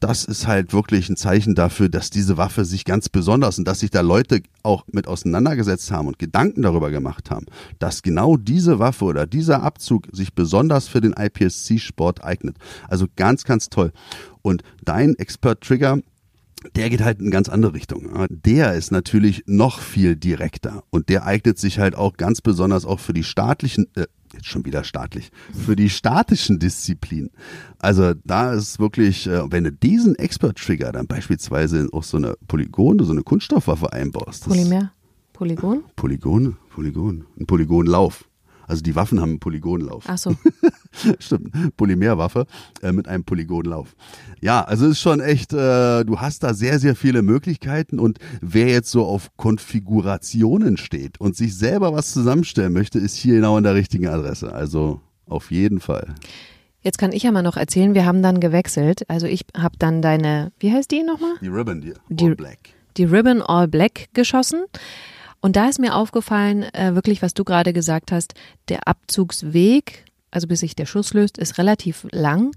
das 0.00 0.24
ist 0.24 0.46
halt 0.46 0.72
wirklich 0.72 1.10
ein 1.10 1.16
Zeichen 1.16 1.54
dafür, 1.54 1.90
dass 1.90 2.08
diese 2.08 2.38
Waffe 2.38 2.64
sich 2.64 2.86
ganz 2.86 3.10
besonders 3.10 3.58
und 3.58 3.68
dass 3.68 3.80
sich 3.80 3.90
da 3.90 4.00
Leute 4.00 4.40
auch 4.62 4.84
mit 4.90 5.06
auseinandergesetzt 5.06 5.92
haben 5.92 6.08
und 6.08 6.18
Gedanken 6.18 6.62
darüber 6.62 6.90
gemacht 6.90 7.30
haben, 7.30 7.46
dass 7.78 8.02
genau 8.02 8.38
diese 8.38 8.78
Waffe 8.78 9.04
oder 9.04 9.26
dieser 9.26 9.62
Abzug 9.62 10.08
sich 10.10 10.34
besonders 10.34 10.88
für 10.88 11.02
den 11.02 11.12
IPSC-Sport 11.12 12.24
eignet. 12.24 12.56
Also 12.88 13.06
ganz, 13.14 13.44
ganz 13.44 13.68
toll. 13.68 13.92
Und 14.40 14.62
dein 14.82 15.16
Expert 15.16 15.60
Trigger, 15.60 15.98
der 16.74 16.88
geht 16.88 17.02
halt 17.02 17.20
in 17.20 17.30
ganz 17.30 17.50
andere 17.50 17.74
Richtung. 17.74 18.26
Der 18.30 18.74
ist 18.74 18.92
natürlich 18.92 19.44
noch 19.46 19.80
viel 19.80 20.16
direkter 20.16 20.82
und 20.88 21.10
der 21.10 21.26
eignet 21.26 21.58
sich 21.58 21.78
halt 21.78 21.94
auch 21.94 22.16
ganz 22.16 22.40
besonders 22.40 22.86
auch 22.86 23.00
für 23.00 23.12
die 23.12 23.24
staatlichen, 23.24 23.86
äh, 23.96 24.06
jetzt 24.40 24.48
schon 24.48 24.64
wieder 24.64 24.84
staatlich, 24.84 25.30
für 25.52 25.76
die 25.76 25.90
statischen 25.90 26.58
Disziplinen. 26.58 27.30
Also 27.78 28.14
da 28.24 28.52
ist 28.52 28.78
wirklich, 28.78 29.26
äh, 29.26 29.50
wenn 29.50 29.64
du 29.64 29.72
diesen 29.72 30.16
Expert-Trigger 30.16 30.92
dann 30.92 31.06
beispielsweise 31.06 31.88
auch 31.92 32.04
so 32.04 32.16
eine 32.16 32.34
Polygon, 32.48 32.98
so 33.04 33.12
eine 33.12 33.22
Kunststoffwaffe 33.22 33.92
einbaust. 33.92 34.44
Polymer? 34.44 34.92
Polygon? 35.32 35.84
Polygon, 35.96 36.56
Polygon, 36.70 37.24
ein 37.38 37.46
Polygonlauf. 37.46 38.29
Also 38.70 38.82
die 38.82 38.94
Waffen 38.94 39.20
haben 39.20 39.30
einen 39.30 39.40
Polygonlauf. 39.40 40.04
Ach 40.06 40.16
so. 40.16 40.34
Stimmt, 41.18 41.76
Polymerwaffe 41.76 42.46
äh, 42.82 42.92
mit 42.92 43.08
einem 43.08 43.24
Polygonlauf. 43.24 43.96
Ja, 44.40 44.62
also 44.62 44.86
ist 44.86 45.00
schon 45.00 45.18
echt, 45.20 45.52
äh, 45.52 46.04
du 46.04 46.20
hast 46.20 46.42
da 46.44 46.54
sehr, 46.54 46.78
sehr 46.78 46.94
viele 46.94 47.22
Möglichkeiten 47.22 47.98
und 47.98 48.18
wer 48.40 48.68
jetzt 48.68 48.90
so 48.90 49.04
auf 49.04 49.30
Konfigurationen 49.36 50.76
steht 50.76 51.20
und 51.20 51.36
sich 51.36 51.56
selber 51.56 51.92
was 51.92 52.12
zusammenstellen 52.12 52.72
möchte, 52.72 52.98
ist 52.98 53.16
hier 53.16 53.34
genau 53.36 53.56
an 53.56 53.64
der 53.64 53.74
richtigen 53.74 54.06
Adresse. 54.08 54.52
Also 54.52 55.00
auf 55.26 55.50
jeden 55.50 55.80
Fall. 55.80 56.14
Jetzt 56.82 56.98
kann 56.98 57.12
ich 57.12 57.24
ja 57.24 57.32
mal 57.32 57.42
noch 57.42 57.56
erzählen, 57.56 57.94
wir 57.94 58.04
haben 58.06 58.22
dann 58.22 58.40
gewechselt. 58.40 59.02
Also 59.08 59.26
ich 59.26 59.44
habe 59.56 59.76
dann 59.78 60.00
deine, 60.00 60.52
wie 60.60 60.72
heißt 60.72 60.90
die 60.90 61.02
nochmal? 61.02 61.34
Die 61.40 61.48
Ribbon, 61.48 61.80
die, 61.80 61.92
Die- 62.08 62.24
All 62.26 62.36
Black. 62.36 62.58
Die 62.96 63.04
Ribbon 63.04 63.42
All 63.42 63.68
Black 63.68 64.08
geschossen. 64.14 64.64
Und 65.40 65.56
da 65.56 65.68
ist 65.68 65.78
mir 65.78 65.94
aufgefallen, 65.94 66.62
äh, 66.74 66.94
wirklich, 66.94 67.22
was 67.22 67.34
du 67.34 67.44
gerade 67.44 67.72
gesagt 67.72 68.12
hast, 68.12 68.34
der 68.68 68.86
Abzugsweg, 68.86 70.04
also 70.30 70.46
bis 70.46 70.60
sich 70.60 70.76
der 70.76 70.86
Schuss 70.86 71.14
löst, 71.14 71.38
ist 71.38 71.58
relativ 71.58 72.06
lang. 72.12 72.52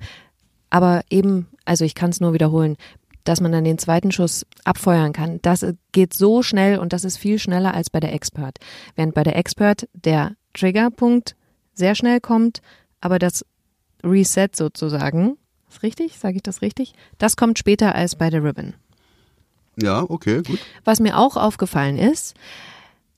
Aber 0.70 1.02
eben, 1.10 1.48
also 1.66 1.86
ich 1.86 1.96
kann 1.96 2.10
es 2.10 2.20
nur 2.20 2.34
wiederholen, 2.34 2.78
dass 3.24 3.40
man 3.40 3.52
dann 3.52 3.64
den 3.64 3.78
zweiten 3.78 4.12
Schuss 4.12 4.46
abfeuern 4.66 5.14
kann. 5.14 5.40
Das 5.42 5.66
geht 5.94 6.14
so 6.14 6.44
schnell 6.44 6.78
und 6.80 6.94
das 6.94 7.06
ist 7.06 7.18
viel 7.18 7.40
schneller 7.40 7.74
als 7.74 7.90
bei 7.90 8.00
der 8.00 8.14
Expert. 8.14 8.58
Während 8.96 9.14
bei 9.14 9.24
der 9.24 9.38
Expert 9.38 9.88
der 9.94 10.36
Triggerpunkt 10.54 11.36
sehr 11.74 11.96
schnell 11.96 12.20
kommt, 12.20 12.62
aber 13.00 13.20
das 13.20 13.46
Reset 14.04 14.50
sozusagen, 14.54 15.38
ist 15.70 15.84
richtig? 15.84 16.20
Sage 16.20 16.36
ich 16.38 16.44
das 16.44 16.62
richtig? 16.62 16.94
Das 17.18 17.38
kommt 17.38 17.58
später 17.58 17.96
als 17.96 18.16
bei 18.16 18.30
der 18.30 18.44
Ribbon. 18.44 18.74
Ja, 19.82 20.06
okay, 20.08 20.44
gut. 20.44 20.60
Was 20.84 21.00
mir 21.00 21.18
auch 21.18 21.36
aufgefallen 21.36 21.98
ist, 21.98 22.36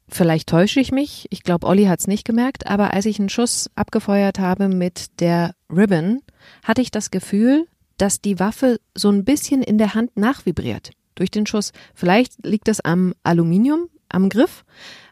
vielleicht 0.08 0.50
täusche 0.50 0.80
ich 0.80 0.92
mich, 0.92 1.28
ich 1.30 1.44
glaube, 1.44 1.68
Olli 1.68 1.86
hat 1.86 2.00
es 2.00 2.08
nicht 2.08 2.26
gemerkt, 2.26 2.68
aber 2.68 2.94
als 2.94 3.06
ich 3.06 3.20
einen 3.20 3.30
Schuss 3.30 3.70
abgefeuert 3.76 4.40
habe 4.40 4.68
mit 4.68 5.20
der 5.20 5.56
Ribbon, 5.70 6.22
hatte 6.64 6.82
ich 6.82 6.92
das 6.92 7.12
Gefühl, 7.12 7.68
dass 7.98 8.22
die 8.22 8.40
Waffe 8.40 8.80
so 8.94 9.10
ein 9.10 9.24
bisschen 9.24 9.62
in 9.62 9.78
der 9.78 9.94
Hand 9.94 10.18
nachvibriert 10.18 10.92
durch 11.16 11.32
den 11.32 11.46
Schuss. 11.46 11.72
Vielleicht 11.94 12.46
liegt 12.46 12.68
es 12.68 12.82
am 12.82 13.14
Aluminium, 13.24 13.90
am 14.10 14.30
Griff, 14.30 14.66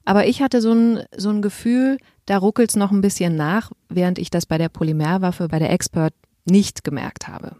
aber 0.05 0.27
ich 0.27 0.41
hatte 0.41 0.61
so 0.61 0.73
ein, 0.73 1.03
so 1.15 1.29
ein 1.29 1.41
Gefühl, 1.41 1.97
da 2.25 2.37
ruckelt 2.37 2.69
es 2.69 2.75
noch 2.75 2.91
ein 2.91 3.01
bisschen 3.01 3.35
nach, 3.35 3.71
während 3.89 4.19
ich 4.19 4.29
das 4.29 4.45
bei 4.45 4.57
der 4.57 4.69
Polymerwaffe, 4.69 5.47
bei 5.47 5.59
der 5.59 5.71
Expert 5.71 6.13
nicht 6.45 6.83
gemerkt 6.83 7.27
habe. 7.27 7.57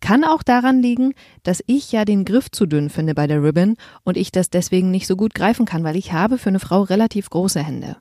Kann 0.00 0.24
auch 0.24 0.42
daran 0.42 0.80
liegen, 0.80 1.14
dass 1.42 1.62
ich 1.66 1.92
ja 1.92 2.04
den 2.04 2.24
Griff 2.24 2.50
zu 2.50 2.66
dünn 2.66 2.90
finde 2.90 3.14
bei 3.14 3.26
der 3.26 3.42
Ribbon 3.42 3.76
und 4.04 4.16
ich 4.16 4.32
das 4.32 4.50
deswegen 4.50 4.90
nicht 4.90 5.06
so 5.06 5.16
gut 5.16 5.34
greifen 5.34 5.66
kann, 5.66 5.84
weil 5.84 5.96
ich 5.96 6.12
habe 6.12 6.38
für 6.38 6.48
eine 6.48 6.60
Frau 6.60 6.82
relativ 6.82 7.30
große 7.30 7.62
Hände. 7.62 7.96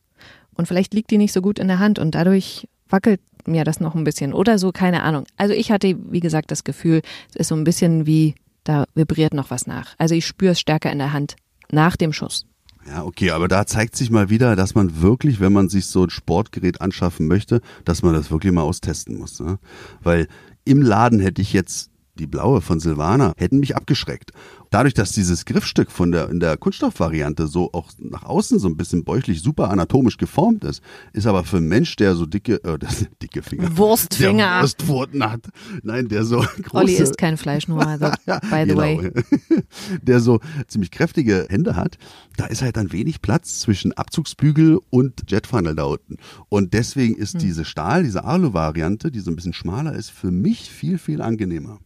Und 0.56 0.68
vielleicht 0.68 0.94
liegt 0.94 1.12
die 1.12 1.18
nicht 1.18 1.34
so 1.34 1.42
gut 1.42 1.60
in 1.60 1.68
der 1.68 1.80
Hand 1.80 2.00
und 2.00 2.16
dadurch 2.16 2.68
wackelt 2.90 3.22
mir 3.46 3.64
das 3.64 3.80
noch 3.80 3.96
ein 3.96 4.04
bisschen 4.04 4.34
oder 4.34 4.60
so, 4.60 4.72
keine 4.72 5.04
Ahnung. 5.04 5.26
Also 5.38 5.54
ich 5.54 5.72
hatte, 5.72 5.96
wie 6.10 6.20
gesagt, 6.20 6.52
das 6.52 6.64
Gefühl, 6.64 7.02
es 7.30 7.36
ist 7.36 7.48
so 7.48 7.56
ein 7.56 7.64
bisschen 7.64 8.06
wie, 8.06 8.36
da 8.64 8.86
vibriert 8.96 9.34
noch 9.34 9.52
was 9.52 9.68
nach. 9.68 9.96
Also 9.98 10.16
ich 10.16 10.26
spüre 10.26 10.52
es 10.52 10.60
stärker 10.60 10.92
in 10.92 10.98
der 10.98 11.14
Hand 11.14 11.36
nach 11.72 11.96
dem 11.96 12.14
Schuss. 12.14 12.46
Ja, 12.88 13.04
okay, 13.04 13.32
aber 13.32 13.50
da 13.50 13.66
zeigt 13.66 13.98
sich 13.98 14.12
mal 14.12 14.30
wieder, 14.30 14.56
dass 14.56 14.74
man 14.74 15.02
wirklich, 15.02 15.42
wenn 15.42 15.52
man 15.52 15.68
sich 15.68 15.88
so 15.88 16.04
ein 16.04 16.10
Sportgerät 16.10 16.80
anschaffen 16.80 17.28
möchte, 17.28 17.62
dass 17.84 18.02
man 18.02 18.14
das 18.14 18.32
wirklich 18.32 18.54
mal 18.54 18.62
austesten 18.62 19.18
muss. 19.18 19.40
Ne? 19.42 19.60
Weil 20.02 20.28
im 20.68 20.82
Laden 20.82 21.20
hätte 21.20 21.42
ich 21.42 21.54
jetzt 21.54 21.90
die 22.18 22.28
blaue 22.28 22.60
von 22.62 22.80
Silvana, 22.82 23.34
hätten 23.38 23.60
mich 23.60 23.76
abgeschreckt. 23.78 24.32
Dadurch, 24.70 24.94
dass 24.94 25.14
dieses 25.14 25.46
Griffstück 25.46 25.92
von 25.92 26.12
der, 26.12 26.30
in 26.30 26.42
der 26.42 26.58
Kunststoffvariante 26.58 27.48
so 27.48 27.72
auch 27.72 27.90
nach 28.00 28.24
außen 28.24 28.60
so 28.60 28.68
ein 28.68 28.76
bisschen 28.76 29.06
bäuchlich 29.06 29.42
super 29.42 29.70
anatomisch 29.70 30.18
geformt 30.18 30.66
ist, 30.66 30.82
ist 31.14 31.26
aber 31.26 31.46
für 31.46 31.58
einen 31.58 31.70
Mensch, 31.70 31.96
der 31.96 32.16
so 32.16 32.26
dicke, 32.26 32.62
äh, 32.66 32.78
das, 32.80 33.06
dicke 33.22 33.42
Finger, 33.44 33.78
Wurstfinger. 33.78 34.38
der 34.56 34.62
Wurstpfoten 34.64 35.24
hat, 35.32 35.48
nein, 35.84 36.10
der 36.10 36.26
so 36.26 36.40
große, 36.64 36.76
Olli 36.76 36.96
isst 36.96 37.18
kein 37.18 37.38
Fleisch 37.38 37.70
nur, 37.70 37.86
also 37.86 38.08
by 38.26 38.64
the 38.66 38.66
Genau. 38.68 38.78
way. 38.78 39.12
der 40.02 40.20
so 40.20 40.40
ziemlich 40.68 40.92
kräftige 40.92 41.46
Hände 41.50 41.76
hat, 41.78 41.98
da 42.36 42.46
ist 42.48 42.62
halt 42.62 42.76
dann 42.78 42.92
wenig 42.92 43.22
Platz 43.22 43.60
zwischen 43.60 43.94
Abzugsbügel 43.94 44.80
und 44.90 45.30
Jetfunnel 45.32 45.76
da 45.76 45.84
unten. 45.86 46.18
Und 46.50 46.74
deswegen 46.74 47.16
ist 47.16 47.34
Hm. 47.36 47.40
diese 47.40 47.64
Stahl, 47.66 48.04
diese 48.04 48.24
Alu-Variante, 48.26 49.12
die 49.12 49.20
so 49.20 49.32
ein 49.32 49.36
bisschen 49.36 49.54
schmaler 49.54 49.94
ist, 49.94 50.10
für 50.12 50.32
mich 50.32 50.70
viel, 50.72 50.98
viel 50.98 51.22
angenehmer. 51.22 51.80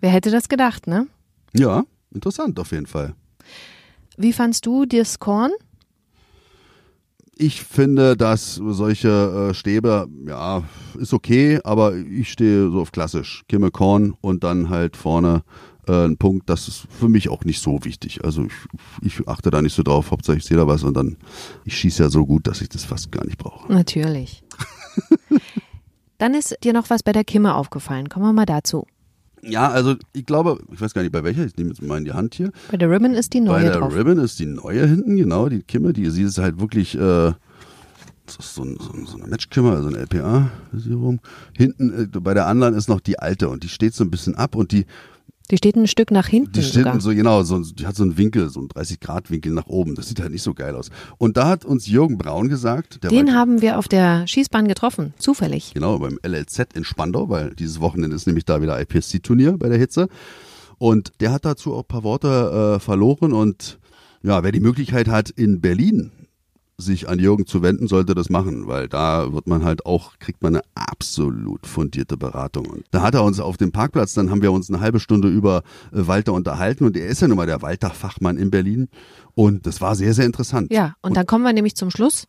Wer 0.00 0.10
hätte 0.10 0.30
das 0.30 0.48
gedacht, 0.48 0.86
ne? 0.86 1.06
Ja, 1.54 1.84
interessant 2.12 2.58
auf 2.60 2.72
jeden 2.72 2.86
Fall. 2.86 3.14
Wie 4.16 4.32
fandst 4.32 4.66
du 4.66 4.84
das 4.84 5.18
Korn? 5.18 5.52
Ich 7.40 7.62
finde, 7.62 8.16
dass 8.16 8.56
solche 8.56 9.50
äh, 9.50 9.54
Stäbe, 9.54 10.08
ja, 10.26 10.64
ist 10.98 11.14
okay, 11.14 11.60
aber 11.62 11.94
ich 11.94 12.32
stehe 12.32 12.68
so 12.70 12.80
auf 12.80 12.90
klassisch. 12.90 13.44
Kimme 13.48 13.70
Korn 13.70 14.14
und 14.20 14.42
dann 14.42 14.70
halt 14.70 14.96
vorne 14.96 15.44
äh, 15.86 16.04
ein 16.04 16.16
Punkt, 16.16 16.50
das 16.50 16.66
ist 16.66 16.86
für 16.90 17.08
mich 17.08 17.28
auch 17.28 17.44
nicht 17.44 17.62
so 17.62 17.84
wichtig. 17.84 18.24
Also 18.24 18.44
ich, 18.44 19.20
ich 19.20 19.28
achte 19.28 19.50
da 19.50 19.62
nicht 19.62 19.74
so 19.74 19.84
drauf, 19.84 20.10
Hauptsache 20.10 20.38
ich 20.38 20.44
sehe 20.44 20.56
da 20.56 20.66
was 20.66 20.82
und 20.82 20.96
dann, 20.96 21.16
ich 21.64 21.78
schieße 21.78 22.02
ja 22.02 22.10
so 22.10 22.26
gut, 22.26 22.48
dass 22.48 22.60
ich 22.60 22.68
das 22.70 22.84
fast 22.84 23.12
gar 23.12 23.24
nicht 23.24 23.38
brauche. 23.38 23.72
Natürlich. 23.72 24.42
Dann 26.18 26.34
ist 26.34 26.56
dir 26.64 26.72
noch 26.72 26.90
was 26.90 27.04
bei 27.04 27.12
der 27.12 27.22
Kimme 27.22 27.54
aufgefallen. 27.54 28.08
Kommen 28.08 28.26
wir 28.26 28.32
mal 28.32 28.46
dazu. 28.46 28.84
Ja, 29.42 29.68
also 29.70 29.94
ich 30.12 30.26
glaube, 30.26 30.58
ich 30.72 30.80
weiß 30.80 30.94
gar 30.94 31.02
nicht 31.02 31.12
bei 31.12 31.22
welcher, 31.24 31.44
ich 31.44 31.56
nehme 31.56 31.70
jetzt 31.70 31.82
mal 31.82 31.98
in 31.98 32.04
die 32.04 32.12
Hand 32.12 32.34
hier. 32.34 32.50
Bei 32.70 32.76
der 32.76 32.90
Ribbon 32.90 33.14
ist 33.14 33.32
die 33.34 33.40
Bei 33.40 33.46
neue 33.46 33.64
der 33.64 33.72
drauf. 33.78 33.94
Ribbon 33.94 34.18
ist 34.18 34.38
die 34.38 34.46
neue 34.46 34.86
hinten, 34.86 35.16
genau, 35.16 35.48
die 35.48 35.62
Kimme, 35.62 35.92
die 35.92 36.08
sie 36.10 36.22
ist 36.22 36.38
halt 36.38 36.60
wirklich, 36.60 36.94
äh, 36.96 37.32
das 38.26 38.36
ist 38.40 38.54
so, 38.54 38.62
ein, 38.62 38.76
so, 38.80 38.92
ein- 38.92 39.06
so 39.06 39.16
eine 39.18 39.26
Matchkimmer, 39.28 39.72
also 39.76 39.88
eine 39.88 39.98
LPA-Versicherung. 39.98 41.20
Hinten, 41.56 42.04
äh, 42.14 42.20
bei 42.20 42.34
der 42.34 42.46
anderen 42.46 42.74
ist 42.74 42.88
noch 42.88 43.00
die 43.00 43.18
alte 43.18 43.48
und 43.48 43.62
die 43.62 43.68
steht 43.68 43.94
so 43.94 44.04
ein 44.04 44.10
bisschen 44.10 44.34
ab 44.34 44.54
und 44.54 44.72
die, 44.72 44.86
Die 45.50 45.56
steht 45.56 45.76
ein 45.76 45.86
Stück 45.86 46.10
nach 46.10 46.26
hinten 46.26 46.52
die 46.52 46.62
steht 46.62 46.84
sogar. 46.84 47.00
so, 47.00 47.10
genau, 47.10 47.42
so, 47.42 47.60
die 47.60 47.86
hat 47.86 47.96
so 47.96 48.02
einen 48.02 48.18
Winkel, 48.18 48.50
so 48.50 48.60
einen 48.60 48.68
30-Grad-Winkel 48.68 49.52
nach 49.52 49.66
oben. 49.66 49.94
Das 49.94 50.08
sieht 50.08 50.20
halt 50.20 50.32
nicht 50.32 50.42
so 50.42 50.52
geil 50.52 50.74
aus. 50.74 50.90
Und 51.16 51.36
da 51.36 51.48
hat 51.48 51.64
uns 51.64 51.86
Jürgen 51.86 52.18
Braun 52.18 52.48
gesagt, 52.48 53.00
Den 53.10 53.34
haben 53.34 53.62
wir 53.62 53.78
auf 53.78 53.88
der 53.88 54.26
Schießbahn 54.26 54.68
getroffen, 54.68 55.14
zufällig. 55.18 55.72
Genau, 55.74 55.98
beim 55.98 56.18
LLZ 56.22 56.74
in 56.74 56.84
Spandau, 56.84 57.28
weil 57.30 57.54
dieses 57.54 57.80
Wochenende 57.80 58.14
ist 58.14 58.26
nämlich 58.26 58.44
da 58.44 58.60
wieder 58.60 58.78
IPSC-Turnier 58.80 59.56
bei 59.56 59.68
der 59.68 59.78
Hitze. 59.78 60.08
Und 60.76 61.12
der 61.20 61.32
hat 61.32 61.44
dazu 61.44 61.74
auch 61.74 61.80
ein 61.80 61.88
paar 61.88 62.04
Worte 62.04 62.76
äh, 62.76 62.80
verloren 62.80 63.32
und 63.32 63.78
ja, 64.22 64.42
wer 64.42 64.52
die 64.52 64.60
Möglichkeit 64.60 65.08
hat, 65.08 65.30
in 65.30 65.60
Berlin 65.60 66.10
sich 66.78 67.08
an 67.08 67.18
Jürgen 67.18 67.44
zu 67.44 67.60
wenden, 67.60 67.88
sollte 67.88 68.14
das 68.14 68.30
machen, 68.30 68.68
weil 68.68 68.88
da 68.88 69.32
wird 69.32 69.48
man 69.48 69.64
halt 69.64 69.84
auch, 69.84 70.18
kriegt 70.20 70.42
man 70.42 70.56
eine 70.56 70.64
absolut 70.74 71.66
fundierte 71.66 72.16
Beratung. 72.16 72.66
Und 72.66 72.84
da 72.92 73.02
hat 73.02 73.14
er 73.14 73.24
uns 73.24 73.40
auf 73.40 73.56
dem 73.56 73.72
Parkplatz, 73.72 74.14
dann 74.14 74.30
haben 74.30 74.42
wir 74.42 74.52
uns 74.52 74.70
eine 74.70 74.80
halbe 74.80 75.00
Stunde 75.00 75.28
über 75.28 75.62
äh, 75.92 76.06
Walter 76.06 76.32
unterhalten 76.32 76.84
und 76.84 76.96
er 76.96 77.08
ist 77.08 77.20
ja 77.20 77.28
nun 77.28 77.36
mal 77.36 77.46
der 77.46 77.62
Walter-Fachmann 77.62 78.38
in 78.38 78.50
Berlin 78.50 78.88
und 79.34 79.66
das 79.66 79.80
war 79.80 79.96
sehr, 79.96 80.14
sehr 80.14 80.24
interessant. 80.24 80.72
Ja, 80.72 80.94
und 81.02 81.16
dann 81.16 81.26
kommen 81.26 81.44
wir 81.44 81.52
nämlich 81.52 81.74
zum 81.74 81.90
Schluss. 81.90 82.28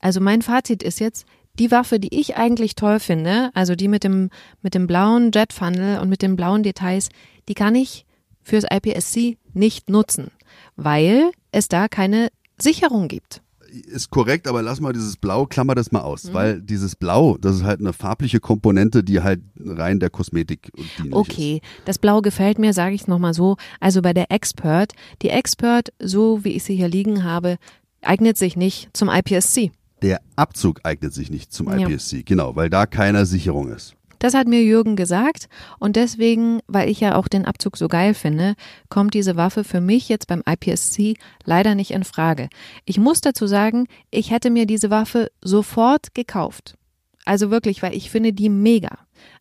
Also 0.00 0.20
mein 0.20 0.42
Fazit 0.42 0.82
ist 0.82 0.98
jetzt, 0.98 1.24
die 1.58 1.70
Waffe, 1.70 1.98
die 1.98 2.18
ich 2.18 2.36
eigentlich 2.36 2.74
toll 2.74 3.00
finde, 3.00 3.50
also 3.54 3.74
die 3.74 3.88
mit 3.88 4.04
dem, 4.04 4.30
mit 4.62 4.74
dem 4.74 4.86
blauen 4.86 5.30
Jet 5.32 5.52
Funnel 5.52 5.98
und 6.00 6.08
mit 6.08 6.22
den 6.22 6.36
blauen 6.36 6.62
Details, 6.62 7.08
die 7.48 7.54
kann 7.54 7.74
ich 7.74 8.06
fürs 8.42 8.64
IPSC 8.70 9.36
nicht 9.54 9.90
nutzen, 9.90 10.30
weil 10.76 11.30
es 11.52 11.68
da 11.68 11.88
keine 11.88 12.28
Sicherung 12.58 13.08
gibt. 13.08 13.42
Ist 13.80 14.10
korrekt, 14.10 14.46
aber 14.48 14.62
lass 14.62 14.80
mal 14.80 14.92
dieses 14.92 15.16
Blau, 15.16 15.46
klammer 15.46 15.74
das 15.74 15.92
mal 15.92 16.00
Mhm. 16.00 16.04
aus, 16.04 16.32
weil 16.32 16.60
dieses 16.60 16.96
Blau, 16.96 17.36
das 17.38 17.56
ist 17.56 17.62
halt 17.64 17.80
eine 17.80 17.92
farbliche 17.92 18.40
Komponente, 18.40 19.02
die 19.04 19.20
halt 19.20 19.40
rein 19.64 20.00
der 20.00 20.10
Kosmetik 20.10 20.70
dienlich 20.98 21.06
ist. 21.06 21.12
Okay, 21.12 21.60
das 21.84 21.98
Blau 21.98 22.20
gefällt 22.20 22.58
mir, 22.58 22.72
sage 22.72 22.94
ich 22.94 23.02
es 23.02 23.08
nochmal 23.08 23.34
so. 23.34 23.56
Also 23.80 24.02
bei 24.02 24.12
der 24.12 24.30
Expert, 24.30 24.92
die 25.22 25.28
Expert, 25.30 25.92
so 26.00 26.44
wie 26.44 26.50
ich 26.50 26.64
sie 26.64 26.76
hier 26.76 26.88
liegen 26.88 27.24
habe, 27.24 27.56
eignet 28.02 28.36
sich 28.36 28.56
nicht 28.56 28.90
zum 28.92 29.08
IPSC. 29.08 29.70
Der 30.02 30.20
Abzug 30.36 30.80
eignet 30.84 31.12
sich 31.12 31.30
nicht 31.30 31.52
zum 31.52 31.68
Ja. 31.68 31.88
IPSC, 31.88 32.22
genau, 32.24 32.54
weil 32.54 32.70
da 32.70 32.86
keine 32.86 33.26
Sicherung 33.26 33.68
ist. 33.72 33.94
Das 34.18 34.34
hat 34.34 34.48
mir 34.48 34.62
Jürgen 34.62 34.96
gesagt 34.96 35.48
und 35.78 35.96
deswegen, 35.96 36.60
weil 36.66 36.88
ich 36.88 37.00
ja 37.00 37.14
auch 37.14 37.28
den 37.28 37.44
Abzug 37.44 37.76
so 37.76 37.88
geil 37.88 38.14
finde, 38.14 38.54
kommt 38.88 39.14
diese 39.14 39.36
Waffe 39.36 39.64
für 39.64 39.80
mich 39.80 40.08
jetzt 40.08 40.26
beim 40.26 40.42
IPSC 40.48 41.14
leider 41.44 41.74
nicht 41.74 41.92
in 41.92 42.04
Frage. 42.04 42.48
Ich 42.84 42.98
muss 42.98 43.20
dazu 43.20 43.46
sagen, 43.46 43.86
ich 44.10 44.30
hätte 44.30 44.50
mir 44.50 44.66
diese 44.66 44.90
Waffe 44.90 45.30
sofort 45.40 46.14
gekauft. 46.14 46.76
Also 47.24 47.50
wirklich, 47.50 47.82
weil 47.82 47.94
ich 47.94 48.10
finde 48.10 48.32
die 48.32 48.48
mega. 48.48 48.98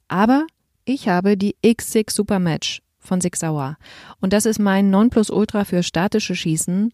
Aber 0.07 0.45
ich 0.85 1.09
habe 1.09 1.37
die 1.37 1.55
X6 1.63 2.11
Supermatch 2.11 2.81
von 2.99 3.21
Sig 3.21 3.35
Sauer 3.35 3.77
und 4.19 4.33
das 4.33 4.45
ist 4.45 4.59
mein 4.59 4.89
Nonplusultra 4.89 5.63
für 5.63 5.81
statische 5.81 6.35
Schießen 6.35 6.91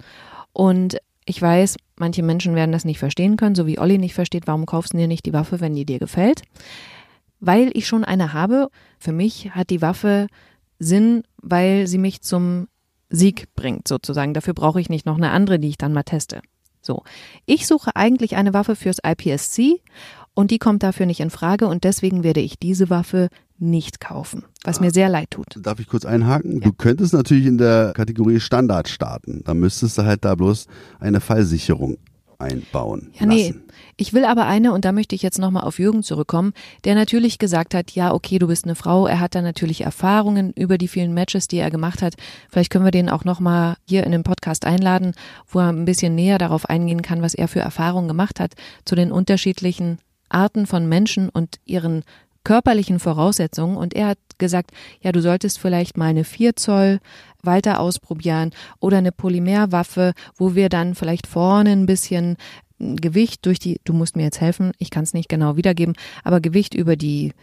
und 0.53 0.97
ich 1.25 1.41
weiß, 1.41 1.77
manche 1.95 2.21
Menschen 2.21 2.53
werden 2.53 2.73
das 2.73 2.85
nicht 2.85 2.99
verstehen 2.99 3.37
können, 3.37 3.55
so 3.55 3.65
wie 3.65 3.79
Olli 3.79 3.97
nicht 3.97 4.13
versteht, 4.13 4.45
warum 4.45 4.65
kaufst 4.65 4.93
du 4.93 4.97
dir 4.97 5.07
nicht 5.07 5.25
die 5.25 5.33
Waffe, 5.33 5.61
wenn 5.61 5.73
die 5.73 5.85
dir 5.85 5.99
gefällt 5.99 6.41
weil 7.45 7.71
ich 7.73 7.87
schon 7.87 8.05
eine 8.05 8.33
habe. 8.33 8.69
Für 8.99 9.11
mich 9.11 9.51
hat 9.51 9.69
die 9.69 9.81
Waffe 9.81 10.27
Sinn, 10.79 11.23
weil 11.41 11.87
sie 11.87 11.97
mich 11.97 12.21
zum 12.21 12.67
Sieg 13.09 13.53
bringt, 13.55 13.87
sozusagen. 13.87 14.33
Dafür 14.33 14.53
brauche 14.53 14.79
ich 14.79 14.89
nicht 14.89 15.05
noch 15.05 15.17
eine 15.17 15.31
andere, 15.31 15.59
die 15.59 15.69
ich 15.69 15.77
dann 15.77 15.93
mal 15.93 16.03
teste. 16.03 16.41
So. 16.81 17.03
Ich 17.45 17.67
suche 17.67 17.95
eigentlich 17.95 18.35
eine 18.35 18.53
Waffe 18.53 18.75
fürs 18.75 18.97
IPSC 19.05 19.81
und 20.33 20.51
die 20.51 20.57
kommt 20.57 20.83
dafür 20.83 21.05
nicht 21.05 21.19
in 21.19 21.29
Frage 21.29 21.67
und 21.67 21.83
deswegen 21.83 22.23
werde 22.23 22.39
ich 22.39 22.59
diese 22.59 22.89
Waffe 22.89 23.29
nicht 23.59 23.99
kaufen, 23.99 24.43
was 24.63 24.79
mir 24.79 24.91
sehr 24.91 25.07
leid 25.07 25.31
tut. 25.31 25.59
Darf 25.61 25.79
ich 25.79 25.87
kurz 25.87 26.05
einhaken? 26.05 26.59
Du 26.59 26.73
könntest 26.73 27.13
natürlich 27.13 27.45
in 27.45 27.57
der 27.57 27.93
Kategorie 27.93 28.39
Standard 28.39 28.89
starten. 28.89 29.43
Da 29.45 29.53
müsstest 29.53 29.97
du 29.97 30.03
halt 30.03 30.25
da 30.25 30.35
bloß 30.35 30.67
eine 30.99 31.21
Fallsicherung 31.21 31.97
einbauen 32.43 33.11
Ja, 33.19 33.25
nee. 33.25 33.47
lassen. 33.47 33.63
Ich 33.97 34.13
will 34.13 34.25
aber 34.25 34.45
eine, 34.45 34.73
und 34.73 34.85
da 34.85 34.91
möchte 34.91 35.15
ich 35.15 35.21
jetzt 35.21 35.39
nochmal 35.39 35.63
auf 35.63 35.79
Jürgen 35.79 36.03
zurückkommen, 36.03 36.53
der 36.83 36.95
natürlich 36.95 37.39
gesagt 37.39 37.73
hat, 37.73 37.91
ja, 37.91 38.13
okay, 38.13 38.39
du 38.39 38.47
bist 38.47 38.65
eine 38.65 38.75
Frau. 38.75 39.07
Er 39.07 39.19
hat 39.19 39.35
da 39.35 39.41
natürlich 39.41 39.81
Erfahrungen 39.81 40.51
über 40.53 40.77
die 40.77 40.87
vielen 40.87 41.13
Matches, 41.13 41.47
die 41.47 41.57
er 41.57 41.71
gemacht 41.71 42.01
hat. 42.01 42.15
Vielleicht 42.49 42.69
können 42.69 42.85
wir 42.85 42.91
den 42.91 43.09
auch 43.09 43.23
nochmal 43.23 43.75
hier 43.87 44.03
in 44.03 44.11
den 44.11 44.23
Podcast 44.23 44.65
einladen, 44.65 45.13
wo 45.47 45.59
er 45.59 45.69
ein 45.69 45.85
bisschen 45.85 46.15
näher 46.15 46.37
darauf 46.37 46.69
eingehen 46.69 47.01
kann, 47.01 47.21
was 47.21 47.33
er 47.33 47.47
für 47.47 47.59
Erfahrungen 47.59 48.07
gemacht 48.07 48.39
hat 48.39 48.53
zu 48.85 48.95
den 48.95 49.11
unterschiedlichen 49.11 49.99
Arten 50.29 50.65
von 50.65 50.87
Menschen 50.87 51.29
und 51.29 51.59
ihren 51.65 52.03
körperlichen 52.43 52.99
Voraussetzungen. 52.99 53.77
Und 53.77 53.93
er 53.93 54.07
hat 54.07 54.19
gesagt, 54.37 54.71
ja, 55.01 55.11
du 55.11 55.21
solltest 55.21 55.59
vielleicht 55.59 55.97
mal 55.97 56.07
eine 56.07 56.23
4 56.23 56.55
Zoll 56.55 56.99
weiter 57.41 57.79
ausprobieren 57.79 58.51
oder 58.79 58.97
eine 58.97 59.11
Polymerwaffe, 59.11 60.13
wo 60.35 60.55
wir 60.55 60.69
dann 60.69 60.95
vielleicht 60.95 61.27
vorne 61.27 61.71
ein 61.71 61.85
bisschen 61.85 62.37
Gewicht 62.79 63.45
durch 63.45 63.59
die, 63.59 63.79
du 63.83 63.93
musst 63.93 64.15
mir 64.15 64.23
jetzt 64.23 64.41
helfen, 64.41 64.71
ich 64.77 64.89
kann 64.89 65.03
es 65.03 65.13
nicht 65.13 65.29
genau 65.29 65.55
wiedergeben, 65.55 65.95
aber 66.23 66.41
Gewicht 66.41 66.73
über 66.73 66.95
die, 66.95 67.33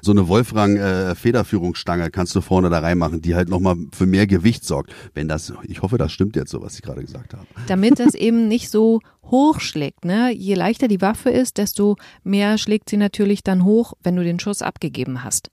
So 0.00 0.12
eine 0.12 0.28
Wolfrang-Federführungsstange 0.28 2.10
kannst 2.10 2.34
du 2.34 2.40
vorne 2.40 2.70
da 2.70 2.80
reinmachen, 2.80 3.22
die 3.22 3.34
halt 3.34 3.48
nochmal 3.48 3.76
für 3.92 4.06
mehr 4.06 4.26
Gewicht 4.26 4.64
sorgt. 4.64 4.92
Wenn 5.14 5.28
das, 5.28 5.52
ich 5.64 5.82
hoffe, 5.82 5.98
das 5.98 6.12
stimmt 6.12 6.36
jetzt 6.36 6.50
so, 6.50 6.62
was 6.62 6.74
ich 6.74 6.82
gerade 6.82 7.00
gesagt 7.00 7.34
habe. 7.34 7.46
damit 7.66 8.00
es 8.00 8.14
eben 8.14 8.48
nicht 8.48 8.70
so 8.70 9.00
hoch 9.24 9.60
schlägt. 9.60 10.04
Ne? 10.04 10.32
Je 10.32 10.54
leichter 10.54 10.88
die 10.88 11.00
Waffe 11.00 11.30
ist, 11.30 11.58
desto 11.58 11.96
mehr 12.24 12.58
schlägt 12.58 12.90
sie 12.90 12.96
natürlich 12.96 13.42
dann 13.42 13.64
hoch, 13.64 13.94
wenn 14.02 14.16
du 14.16 14.24
den 14.24 14.40
Schuss 14.40 14.62
abgegeben 14.62 15.24
hast. 15.24 15.50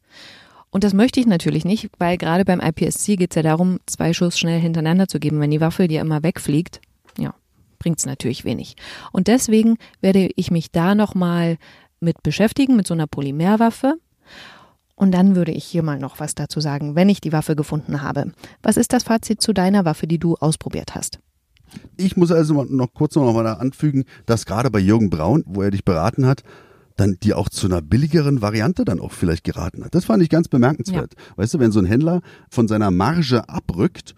Und 0.72 0.84
das 0.84 0.94
möchte 0.94 1.20
ich 1.20 1.26
natürlich 1.26 1.66
nicht, 1.66 1.90
weil 1.98 2.18
gerade 2.18 2.46
beim 2.46 2.60
IPSC 2.60 3.16
geht 3.16 3.32
es 3.32 3.36
ja 3.36 3.42
darum, 3.42 3.80
zwei 3.88 4.14
Schuss 4.14 4.38
schnell 4.38 4.60
hintereinander 4.60 5.08
zu 5.08 5.20
geben. 5.20 5.40
Wenn 5.40 5.52
die 5.52 5.62
Waffe 5.62 5.88
dir 5.88 6.02
immer 6.02 6.22
wegfliegt, 6.22 6.80
ja, 7.18 7.34
bringt 7.80 8.00
es 8.00 8.06
natürlich 8.06 8.46
wenig. 8.46 8.76
Und 9.12 9.28
deswegen 9.28 9.78
werde 10.02 10.30
ich 10.36 10.52
mich 10.52 10.72
da 10.72 10.94
nochmal 10.94 11.58
mit 12.00 12.22
beschäftigen, 12.22 12.76
mit 12.76 12.86
so 12.86 12.94
einer 12.94 13.08
Polymerwaffe. 13.08 13.96
Und 14.96 15.12
dann 15.12 15.36
würde 15.36 15.54
ich 15.54 15.64
hier 15.64 15.82
mal 15.82 15.98
noch 15.98 16.20
was 16.20 16.36
dazu 16.36 16.60
sagen, 16.60 16.96
wenn 16.96 17.08
ich 17.08 17.22
die 17.22 17.32
Waffe 17.32 17.56
gefunden 17.56 18.02
habe. 18.02 18.34
Was 18.62 18.76
ist 18.76 18.92
das 18.92 19.04
Fazit 19.04 19.42
zu 19.42 19.54
deiner 19.54 19.86
Waffe, 19.86 20.08
die 20.08 20.20
du 20.20 20.36
ausprobiert 20.36 20.94
hast? 20.94 21.20
Ich 21.96 22.18
muss 22.18 22.32
also 22.32 22.66
noch 22.66 22.94
kurz 22.94 23.16
noch 23.16 23.34
mal 23.34 23.44
da 23.44 23.54
anfügen, 23.54 24.04
dass 24.26 24.46
gerade 24.46 24.70
bei 24.70 24.80
Jürgen 24.80 25.10
Braun, 25.10 25.44
wo 25.46 25.62
er 25.62 25.72
dich 25.72 25.86
beraten 25.86 26.26
hat, 26.26 26.44
dann 26.98 27.18
die 27.24 27.34
auch 27.34 27.48
zu 27.48 27.68
einer 27.68 27.82
billigeren 27.82 28.42
Variante 28.42 28.84
dann 28.84 29.00
auch 29.00 29.14
vielleicht 29.14 29.46
geraten 29.46 29.86
hat. 29.86 29.96
Das 29.96 30.06
fand 30.06 30.22
ich 30.22 30.30
ganz 30.30 30.50
bemerkenswert. 30.50 31.14
Weißt 31.38 31.54
du, 31.54 31.60
wenn 31.60 31.72
so 31.72 31.80
ein 31.80 31.86
Händler 31.86 32.22
von 32.50 32.68
seiner 32.68 32.92
Marge 32.92 33.48
abrückt, 33.48 34.16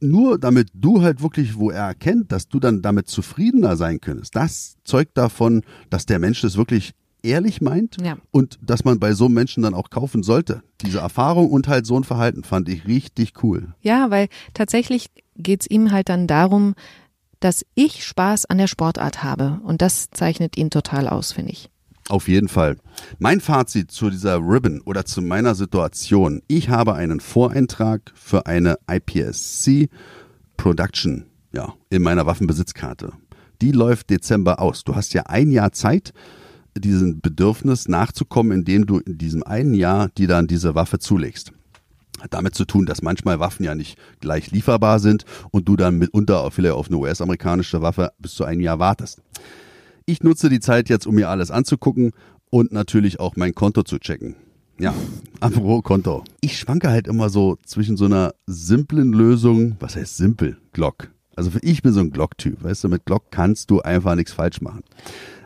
nur 0.00 0.38
damit 0.38 0.68
du 0.74 1.02
halt 1.02 1.22
wirklich, 1.22 1.56
wo 1.56 1.70
er 1.70 1.86
erkennt, 1.86 2.32
dass 2.32 2.48
du 2.48 2.58
dann 2.58 2.82
damit 2.82 3.08
zufriedener 3.08 3.76
sein 3.76 4.00
könntest, 4.00 4.34
das 4.34 4.76
zeugt 4.82 5.16
davon, 5.16 5.62
dass 5.90 6.06
der 6.06 6.18
Mensch 6.18 6.40
das 6.40 6.56
wirklich 6.56 6.92
ehrlich 7.24 7.60
meint 7.60 7.96
Ja. 8.00 8.16
und 8.30 8.58
dass 8.62 8.84
man 8.84 9.00
bei 9.00 9.12
so 9.14 9.24
einem 9.26 9.34
Menschen 9.34 9.62
dann 9.62 9.74
auch 9.74 9.90
kaufen 9.90 10.22
sollte. 10.22 10.62
Diese 10.84 10.98
Erfahrung 10.98 11.50
und 11.50 11.66
halt 11.68 11.86
so 11.86 11.96
ein 11.98 12.04
Verhalten 12.04 12.44
fand 12.44 12.68
ich 12.68 12.86
richtig 12.86 13.42
cool. 13.42 13.74
Ja, 13.80 14.10
weil 14.10 14.28
tatsächlich 14.52 15.08
geht's 15.36 15.66
ihm 15.66 15.90
halt 15.90 16.08
dann 16.08 16.26
darum, 16.26 16.74
dass 17.40 17.64
ich 17.74 18.04
Spaß 18.04 18.46
an 18.46 18.58
der 18.58 18.68
Sportart 18.68 19.22
habe. 19.22 19.60
Und 19.64 19.82
das 19.82 20.08
zeichnet 20.10 20.56
ihn 20.56 20.70
total 20.70 21.08
aus, 21.08 21.32
finde 21.32 21.52
ich. 21.52 21.68
Auf 22.08 22.28
jeden 22.28 22.48
Fall. 22.48 22.76
Mein 23.18 23.40
Fazit 23.40 23.90
zu 23.90 24.10
dieser 24.10 24.36
Ribbon 24.38 24.80
oder 24.82 25.04
zu 25.06 25.22
meiner 25.22 25.54
Situation. 25.54 26.42
Ich 26.48 26.68
habe 26.68 26.94
einen 26.94 27.20
Voreintrag 27.20 28.12
für 28.14 28.46
eine 28.46 28.76
IPSC 28.90 29.88
Production 30.56 31.26
ja, 31.52 31.74
in 31.90 32.02
meiner 32.02 32.26
Waffenbesitzkarte. 32.26 33.12
Die 33.62 33.72
läuft 33.72 34.10
Dezember 34.10 34.60
aus. 34.60 34.84
Du 34.84 34.94
hast 34.94 35.14
ja 35.14 35.22
ein 35.26 35.50
Jahr 35.50 35.72
Zeit, 35.72 36.12
diesem 36.82 37.20
Bedürfnis 37.20 37.88
nachzukommen, 37.88 38.52
indem 38.52 38.86
du 38.86 38.98
in 38.98 39.18
diesem 39.18 39.42
einen 39.42 39.74
Jahr 39.74 40.08
dir 40.08 40.28
dann 40.28 40.46
diese 40.46 40.74
Waffe 40.74 40.98
zulegst. 40.98 41.52
Hat 42.20 42.32
damit 42.32 42.54
zu 42.54 42.64
tun, 42.64 42.86
dass 42.86 43.02
manchmal 43.02 43.40
Waffen 43.40 43.64
ja 43.64 43.74
nicht 43.74 43.98
gleich 44.20 44.50
lieferbar 44.50 44.98
sind 44.98 45.24
und 45.50 45.68
du 45.68 45.76
dann 45.76 45.98
mitunter 45.98 46.50
vielleicht 46.50 46.74
auf 46.74 46.88
eine 46.88 46.96
US-amerikanische 46.96 47.82
Waffe 47.82 48.12
bis 48.18 48.34
zu 48.34 48.44
einem 48.44 48.60
Jahr 48.60 48.78
wartest. 48.78 49.20
Ich 50.06 50.22
nutze 50.22 50.48
die 50.48 50.60
Zeit 50.60 50.88
jetzt, 50.88 51.06
um 51.06 51.14
mir 51.14 51.28
alles 51.28 51.50
anzugucken 51.50 52.12
und 52.50 52.72
natürlich 52.72 53.20
auch 53.20 53.36
mein 53.36 53.54
Konto 53.54 53.82
zu 53.82 53.98
checken. 53.98 54.36
Ja, 54.78 54.94
apropos 55.40 55.82
Konto. 55.82 56.24
Ich 56.40 56.58
schwanke 56.58 56.90
halt 56.90 57.08
immer 57.08 57.30
so 57.30 57.58
zwischen 57.64 57.96
so 57.96 58.06
einer 58.06 58.34
simplen 58.46 59.12
Lösung, 59.12 59.76
was 59.80 59.96
heißt 59.96 60.16
simpel? 60.16 60.56
Glock. 60.72 61.10
Also 61.36 61.50
für 61.50 61.60
ich 61.62 61.82
bin 61.82 61.92
so 61.92 62.00
ein 62.00 62.10
Glock-Typ, 62.10 62.62
weißt 62.62 62.84
du, 62.84 62.88
mit 62.88 63.04
Glock 63.04 63.24
kannst 63.30 63.70
du 63.70 63.80
einfach 63.80 64.14
nichts 64.14 64.32
falsch 64.32 64.60
machen. 64.60 64.82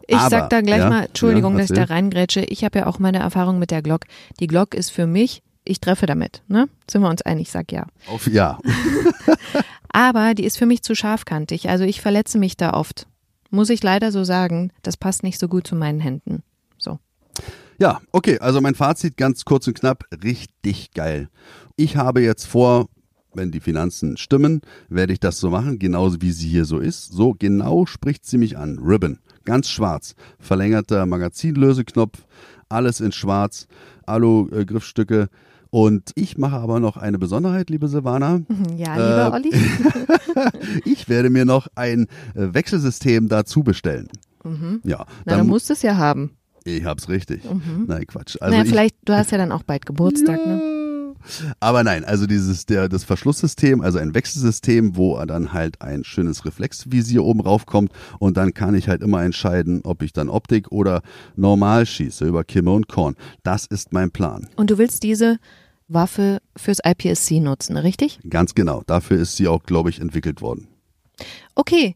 Ich 0.09 0.17
Aber, 0.17 0.31
sag 0.31 0.51
da 0.51 0.63
gleich 0.63 0.79
ja, 0.79 0.89
mal, 0.89 1.05
Entschuldigung, 1.05 1.53
ja, 1.53 1.61
dass 1.61 1.71
ich 1.71 1.77
da 1.77 1.85
reingrätsche. 1.85 2.41
Ich 2.41 2.65
habe 2.65 2.81
ja 2.81 2.87
auch 2.87 2.99
meine 2.99 3.19
Erfahrung 3.19 3.59
mit 3.59 3.71
der 3.71 3.83
Glock. 3.83 4.03
Die 4.41 4.47
Glock 4.47 4.75
ist 4.75 4.91
für 4.91 5.07
mich, 5.07 5.43
ich 5.65 5.81
treffe 5.81 6.07
damit, 6.07 6.43
ne? 6.49 6.69
Sind 6.91 7.03
wir 7.03 7.11
uns 7.11 7.23
einig, 7.23 7.51
sag 7.51 7.71
ja. 7.73 7.87
Auf, 8.07 8.27
ja, 8.27 8.59
Aber 9.93 10.35
die 10.35 10.45
ist 10.45 10.59
für 10.59 10.67
mich 10.67 10.83
zu 10.83 10.95
scharfkantig. 10.95 11.69
Also 11.69 11.85
ich 11.85 12.01
verletze 12.01 12.39
mich 12.39 12.57
da 12.57 12.73
oft. 12.73 13.07
Muss 13.51 13.71
ich 13.71 13.83
leider 13.83 14.13
so 14.13 14.25
sagen, 14.25 14.73
das 14.83 14.97
passt 14.97 15.23
nicht 15.23 15.39
so 15.39 15.49
gut 15.49 15.67
zu 15.67 15.75
meinen 15.75 16.01
Händen. 16.01 16.43
So. 16.77 16.99
Ja, 17.79 18.01
okay, 18.13 18.39
also 18.39 18.61
mein 18.61 18.75
Fazit 18.75 19.17
ganz 19.17 19.45
kurz 19.45 19.67
und 19.67 19.79
knapp, 19.79 20.05
richtig 20.23 20.93
geil. 20.93 21.29
Ich 21.77 21.97
habe 21.97 22.21
jetzt 22.21 22.47
vor, 22.47 22.89
wenn 23.33 23.51
die 23.51 23.61
Finanzen 23.61 24.17
stimmen, 24.17 24.61
werde 24.89 25.13
ich 25.13 25.21
das 25.21 25.39
so 25.39 25.51
machen, 25.51 25.79
genauso 25.79 26.21
wie 26.21 26.33
sie 26.33 26.49
hier 26.49 26.65
so 26.65 26.79
ist. 26.79 27.13
So 27.13 27.35
genau 27.39 27.87
spricht 27.87 28.27
sie 28.27 28.39
mich 28.39 28.59
an. 28.59 28.79
Ribbon, 28.79 29.19
ganz 29.49 29.69
schwarz, 29.69 30.15
verlängerter 30.39 31.05
Magazinlöseknopf, 31.07 32.19
alles 32.69 33.01
in 33.01 33.11
schwarz, 33.13 33.67
Alu-Griffstücke. 34.07 35.29
Und 35.71 36.13
ich 36.15 36.39
mache 36.39 36.57
aber 36.57 36.81
noch 36.81 36.97
eine 36.97 37.19
Besonderheit, 37.19 37.69
liebe 37.69 37.89
Silvana. 37.89 38.41
Ja, 38.77 38.95
lieber 38.95 39.27
Äh, 39.27 39.37
Olli. 39.37 39.51
Ich 40.85 41.09
werde 41.09 41.29
mir 41.31 41.45
noch 41.45 41.67
ein 41.75 42.07
äh, 42.35 42.55
Wechselsystem 42.55 43.29
dazu 43.29 43.63
bestellen. 43.63 44.09
Ja, 44.45 44.51
Mhm. 44.51 44.81
Na, 44.85 45.05
dann 45.27 45.39
du 45.41 45.45
mu- 45.45 45.51
musst 45.51 45.71
es 45.71 45.83
ja 45.83 45.97
haben. 45.97 46.31
ich 46.65 46.85
hab's 46.85 47.09
richtig. 47.09 47.43
Nein, 47.87 48.07
Quatsch. 48.07 48.37
Also 48.41 48.51
naja, 48.53 48.63
ich, 48.65 48.69
vielleicht, 48.71 48.97
du 49.05 49.15
hast 49.15 49.31
ja 49.33 49.37
dann 49.39 49.53
auch 49.53 49.63
bald 49.63 49.85
Geburtstag, 49.85 50.39
ne? 50.47 50.61
Aber 51.61 51.85
nein, 51.85 52.05
also 52.05 52.27
dieses 52.27 52.67
der 52.67 52.89
das 52.89 53.05
Verschlusssystem, 53.05 53.81
also 53.81 53.99
ein 53.99 54.15
Wechselsystem, 54.15 54.97
wo 54.97 55.19
dann 55.25 55.53
halt 55.53 55.83
ein 55.83 56.05
schönes 56.05 56.45
Reflexvisier 56.45 57.25
oben 57.25 57.41
raufkommt 57.41 57.93
und 58.19 58.37
dann 58.37 58.55
kann 58.55 58.75
ich 58.75 58.89
halt 58.89 59.03
immer 59.03 59.23
entscheiden, 59.23 59.81
ob 59.85 60.03
ich 60.03 60.13
dann 60.13 60.29
Optik 60.29 60.71
oder 60.71 61.03
normal 61.37 61.87
schieße 61.87 62.27
über 62.27 62.45
Kimme 62.45 62.73
und 62.73 62.89
Korn. 62.89 63.15
Das 63.43 63.67
ist 63.67 63.93
mein 63.93 64.11
Plan. 64.11 64.49
Und 64.57 64.71
du 64.71 64.79
willst 64.79 65.03
diese 65.03 65.39
Waffe 65.89 66.41
fürs 66.57 66.79
IPSC 66.85 67.41
nutzen, 67.41 67.77
richtig? 67.77 68.21
Ganz 68.29 68.55
genau. 68.55 68.83
Dafür 68.87 69.19
ist 69.19 69.37
sie 69.37 69.49
auch, 69.49 69.63
glaube 69.63 69.91
ich, 69.91 70.01
entwickelt 70.01 70.41
worden. 70.43 70.69
Okay. 71.55 71.95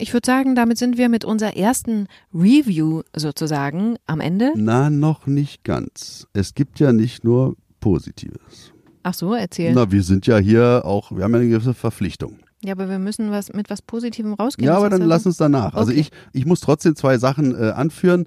Ich 0.00 0.12
würde 0.12 0.26
sagen, 0.26 0.54
damit 0.54 0.78
sind 0.78 0.96
wir 0.96 1.08
mit 1.08 1.24
unserer 1.24 1.56
ersten 1.56 2.06
Review 2.32 3.02
sozusagen 3.16 3.96
am 4.06 4.20
Ende. 4.20 4.52
Na, 4.54 4.90
noch 4.90 5.26
nicht 5.26 5.64
ganz. 5.64 6.28
Es 6.32 6.54
gibt 6.54 6.78
ja 6.78 6.92
nicht 6.92 7.24
nur 7.24 7.56
Positives. 7.80 8.72
Ach 9.02 9.14
so, 9.14 9.34
erzähl. 9.34 9.72
Na, 9.74 9.90
wir 9.90 10.02
sind 10.02 10.26
ja 10.26 10.38
hier 10.38 10.82
auch, 10.84 11.12
wir 11.12 11.24
haben 11.24 11.32
ja 11.32 11.40
eine 11.40 11.48
gewisse 11.48 11.74
Verpflichtung. 11.74 12.38
Ja, 12.64 12.72
aber 12.72 12.88
wir 12.88 12.98
müssen 12.98 13.30
was 13.30 13.52
mit 13.52 13.70
was 13.70 13.80
Positivem 13.82 14.34
rausgehen. 14.34 14.66
Ja, 14.66 14.76
aber 14.76 14.90
dann 14.90 15.02
lass 15.02 15.24
uns 15.26 15.36
danach. 15.36 15.74
Also 15.74 15.92
Okay. 15.92 16.00
ich, 16.00 16.10
ich 16.32 16.44
muss 16.46 16.60
trotzdem 16.60 16.96
zwei 16.96 17.16
Sachen 17.18 17.54
äh, 17.54 17.70
anführen, 17.70 18.26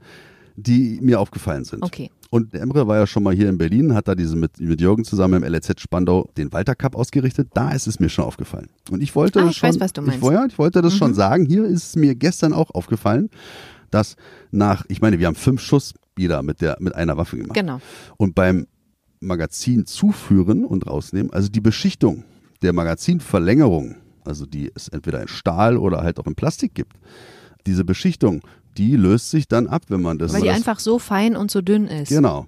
die 0.56 1.00
mir 1.02 1.20
aufgefallen 1.20 1.66
sind. 1.66 1.84
Okay. 1.84 2.10
Und 2.30 2.54
Emre 2.54 2.88
war 2.88 2.98
ja 2.98 3.08
schon 3.08 3.24
mal 3.24 3.34
hier 3.36 3.50
in 3.50 3.58
Berlin, 3.58 3.94
hat 3.94 4.08
da 4.08 4.16
diesen 4.16 4.40
mit, 4.40 4.58
mit 4.62 4.80
Jürgen 4.80 5.04
zusammen 5.04 5.44
im 5.44 5.54
LZ 5.54 5.82
Spandau 5.82 6.30
den 6.38 6.54
Walter 6.54 6.76
Cup 6.76 6.96
ausgerichtet. 6.96 7.50
Da 7.54 7.72
ist 7.72 7.88
es 7.88 8.00
mir 8.00 8.08
schon 8.08 8.24
aufgefallen. 8.24 8.68
Und 8.90 9.04
ich 9.04 9.14
wollte 9.16 9.42
Ah, 9.44 9.48
ich 9.50 9.58
schon, 9.58 9.68
weiß, 9.70 9.80
was 9.82 9.92
du 9.92 10.02
meinst. 10.02 10.14
Mhm. 10.16 10.18
Ich, 10.20 10.22
wollte- 10.24 10.40
ja, 10.40 10.46
ich 10.48 10.58
wollte 10.58 10.82
das 10.82 10.96
schon 10.96 11.14
sagen. 11.14 11.46
Hier 11.46 11.66
ist 11.66 11.90
es 11.90 11.96
mir 11.98 12.16
gestern 12.16 12.54
auch 12.54 12.70
aufgefallen, 12.72 13.30
dass 13.90 14.16
nach, 14.52 14.86
ich 14.88 15.02
meine, 15.02 15.20
wir 15.20 15.28
haben 15.28 15.36
fünf 15.36 15.60
Schuss 15.62 15.94
jeder 16.18 16.42
mit 16.42 16.62
der 16.62 16.78
mit 16.80 16.96
einer 16.96 17.18
Waffe 17.18 17.36
gemacht. 17.38 17.54
Genau. 17.56 17.82
Und 18.16 18.34
beim 18.34 18.68
Magazin 19.22 19.86
zuführen 19.86 20.66
und 20.66 20.88
rausnehmen, 20.88 21.32
also 21.32 21.48
die 21.48 21.62
Beschichtung 21.62 22.24
der 22.62 22.74
Magazinverlängerung, 22.74 23.96
also 24.26 24.46
die 24.46 24.72
es 24.76 24.88
entweder 24.88 25.22
in 25.22 25.28
Stahl 25.28 25.78
oder 25.78 26.02
halt 26.02 26.20
auch 26.20 26.28
in 26.28 26.36
Plastik 26.36 26.74
gibt, 26.74 26.98
diese 27.66 27.86
Beschichtung, 27.86 28.42
die 28.78 28.96
löst 28.96 29.30
sich 29.30 29.48
dann 29.48 29.68
ab, 29.68 29.84
wenn 29.90 30.02
man 30.02 30.18
das 30.18 30.34
Weil 30.34 30.42
die 30.42 30.48
das, 30.48 30.58
einfach 30.58 30.80
so 30.80 31.00
fein 31.00 31.36
und 31.36 31.52
so 31.52 31.62
dünn 31.62 31.88
ist. 31.88 32.10
Genau. 32.10 32.48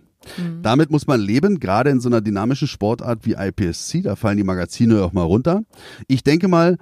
Damit 0.62 0.90
muss 0.90 1.06
man 1.06 1.20
leben, 1.20 1.60
gerade 1.60 1.90
in 1.90 2.00
so 2.00 2.08
einer 2.08 2.22
dynamischen 2.22 2.68
Sportart 2.68 3.26
wie 3.26 3.34
IPSC, 3.34 4.02
da 4.04 4.16
fallen 4.16 4.38
die 4.38 4.46
Magazine 4.46 5.04
auch 5.04 5.12
mal 5.12 5.24
runter. 5.24 5.64
Ich 6.08 6.24
denke 6.24 6.48
mal, 6.48 6.78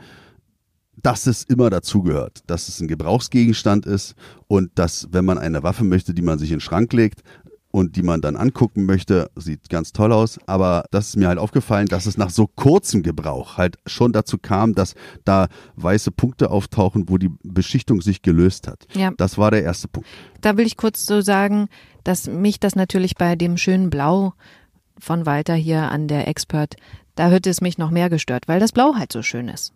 dass 1.02 1.26
es 1.26 1.44
immer 1.44 1.72
dazugehört, 1.72 2.44
dass 2.46 2.70
es 2.70 2.80
ein 2.80 2.88
Gebrauchsgegenstand 2.88 3.88
ist 3.88 4.14
und 4.48 4.72
dass, 4.76 5.08
wenn 5.12 5.26
man 5.26 5.40
eine 5.40 5.64
Waffe 5.64 5.84
möchte, 5.84 6.14
die 6.14 6.22
man 6.22 6.38
sich 6.38 6.52
in 6.52 6.58
den 6.58 6.62
Schrank 6.62 6.94
legt, 6.94 7.24
und 7.72 7.96
die 7.96 8.04
man 8.04 8.22
dann 8.22 8.36
angucken 8.36 8.86
möchte. 8.86 9.30
Sieht 9.36 9.70
ganz 9.70 9.94
toll 9.94 10.12
aus, 10.12 10.40
aber 10.46 10.86
das 10.92 11.10
ist 11.10 11.18
mir 11.18 11.28
halt 11.28 11.40
aufgefallen, 11.40 11.88
dass 11.88 12.06
es 12.06 12.18
nach 12.18 12.30
so 12.30 12.48
kurzem 12.48 13.04
Gebrauch 13.04 13.58
halt 13.58 13.78
schon 13.86 14.14
dazu 14.14 14.38
kam, 14.38 14.76
dass 14.76 14.96
da 15.26 15.48
weiße 15.76 16.12
Punkte 16.12 16.52
auftauchen, 16.52 17.10
wo 17.10 17.18
die 17.18 17.32
Beschichtung 17.44 18.02
sich 18.02 18.22
gelöst 18.22 18.68
hat. 18.68 18.86
Ja. 18.94 19.12
Das 19.18 19.38
war 19.38 19.52
der 19.52 19.64
erste 19.64 19.88
Punkt. 19.88 20.08
Da 20.42 20.58
will 20.58 20.66
ich 20.66 20.78
kurz 20.78 21.06
so 21.06 21.22
sagen, 21.22 21.68
dass 22.04 22.28
mich 22.28 22.60
das 22.60 22.76
natürlich 22.76 23.16
bei 23.16 23.36
dem 23.36 23.58
schönen 23.58 23.90
Blau 23.90 24.34
von 25.00 25.26
Walter 25.26 25.56
hier 25.56 25.92
an 25.92 26.08
der 26.08 26.28
Expert, 26.28 26.76
da 27.16 27.30
hätte 27.30 27.50
es 27.50 27.62
mich 27.62 27.78
noch 27.78 27.92
mehr 27.92 28.10
gestört, 28.10 28.48
weil 28.48 28.60
das 28.60 28.72
Blau 28.72 28.96
halt 28.96 29.12
so 29.12 29.22
schön 29.22 29.48
ist. 29.48 29.74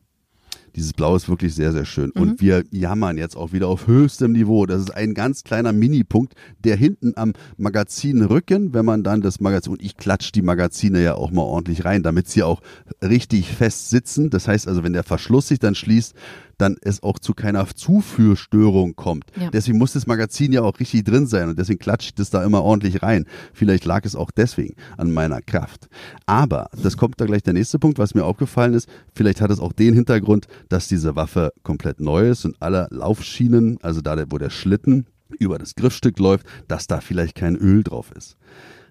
Dieses 0.75 0.93
Blau 0.93 1.15
ist 1.15 1.29
wirklich 1.29 1.55
sehr, 1.55 1.71
sehr 1.71 1.85
schön. 1.85 2.11
Und 2.11 2.41
wir 2.41 2.63
jammern 2.69 3.17
jetzt 3.17 3.37
auch 3.37 3.53
wieder 3.53 3.67
auf 3.67 3.87
höchstem 3.87 4.33
Niveau. 4.33 4.65
Das 4.65 4.81
ist 4.81 4.91
ein 4.91 5.13
ganz 5.13 5.43
kleiner 5.43 5.71
Minipunkt, 5.71 6.33
der 6.63 6.75
hinten 6.75 7.13
am 7.15 7.33
Magazinrücken, 7.57 8.73
wenn 8.73 8.85
man 8.85 9.03
dann 9.03 9.21
das 9.21 9.39
Magazin, 9.39 9.73
und 9.73 9.81
ich 9.81 9.95
klatsche 9.95 10.33
die 10.33 10.41
Magazine 10.41 11.01
ja 11.01 11.15
auch 11.15 11.31
mal 11.31 11.43
ordentlich 11.43 11.85
rein, 11.85 12.03
damit 12.03 12.27
sie 12.27 12.43
auch 12.43 12.61
richtig 13.01 13.53
fest 13.53 13.89
sitzen. 13.89 14.29
Das 14.29 14.47
heißt 14.47 14.67
also, 14.67 14.83
wenn 14.83 14.93
der 14.93 15.03
Verschluss 15.03 15.47
sich 15.47 15.59
dann 15.59 15.75
schließt, 15.75 16.13
dann 16.57 16.77
es 16.81 17.03
auch 17.03 17.19
zu 17.19 17.33
keiner 17.33 17.65
Zuführstörung 17.67 18.95
kommt. 18.95 19.25
Ja. 19.39 19.49
Deswegen 19.49 19.77
muss 19.77 19.93
das 19.93 20.07
Magazin 20.07 20.51
ja 20.51 20.61
auch 20.61 20.79
richtig 20.79 21.03
drin 21.03 21.27
sein 21.27 21.49
und 21.49 21.59
deswegen 21.59 21.79
klatscht 21.79 22.19
es 22.19 22.29
da 22.29 22.43
immer 22.43 22.63
ordentlich 22.63 23.01
rein. 23.03 23.25
Vielleicht 23.53 23.85
lag 23.85 24.05
es 24.05 24.15
auch 24.15 24.31
deswegen 24.31 24.75
an 24.97 25.11
meiner 25.11 25.41
Kraft. 25.41 25.87
Aber, 26.25 26.69
das 26.81 26.97
kommt 26.97 27.19
da 27.19 27.25
gleich 27.25 27.43
der 27.43 27.53
nächste 27.53 27.79
Punkt, 27.79 27.99
was 27.99 28.15
mir 28.15 28.23
aufgefallen 28.23 28.73
ist, 28.73 28.87
vielleicht 29.13 29.41
hat 29.41 29.51
es 29.51 29.59
auch 29.59 29.73
den 29.73 29.93
Hintergrund, 29.93 30.47
dass 30.69 30.87
diese 30.87 31.15
Waffe 31.15 31.51
komplett 31.63 31.99
neu 31.99 32.29
ist 32.29 32.45
und 32.45 32.55
alle 32.59 32.87
Laufschienen, 32.91 33.77
also 33.81 34.01
da, 34.01 34.15
wo 34.29 34.37
der 34.37 34.49
Schlitten 34.49 35.05
über 35.39 35.57
das 35.57 35.75
Griffstück 35.75 36.19
läuft, 36.19 36.45
dass 36.67 36.87
da 36.87 37.01
vielleicht 37.01 37.35
kein 37.35 37.55
Öl 37.55 37.83
drauf 37.83 38.11
ist. 38.15 38.37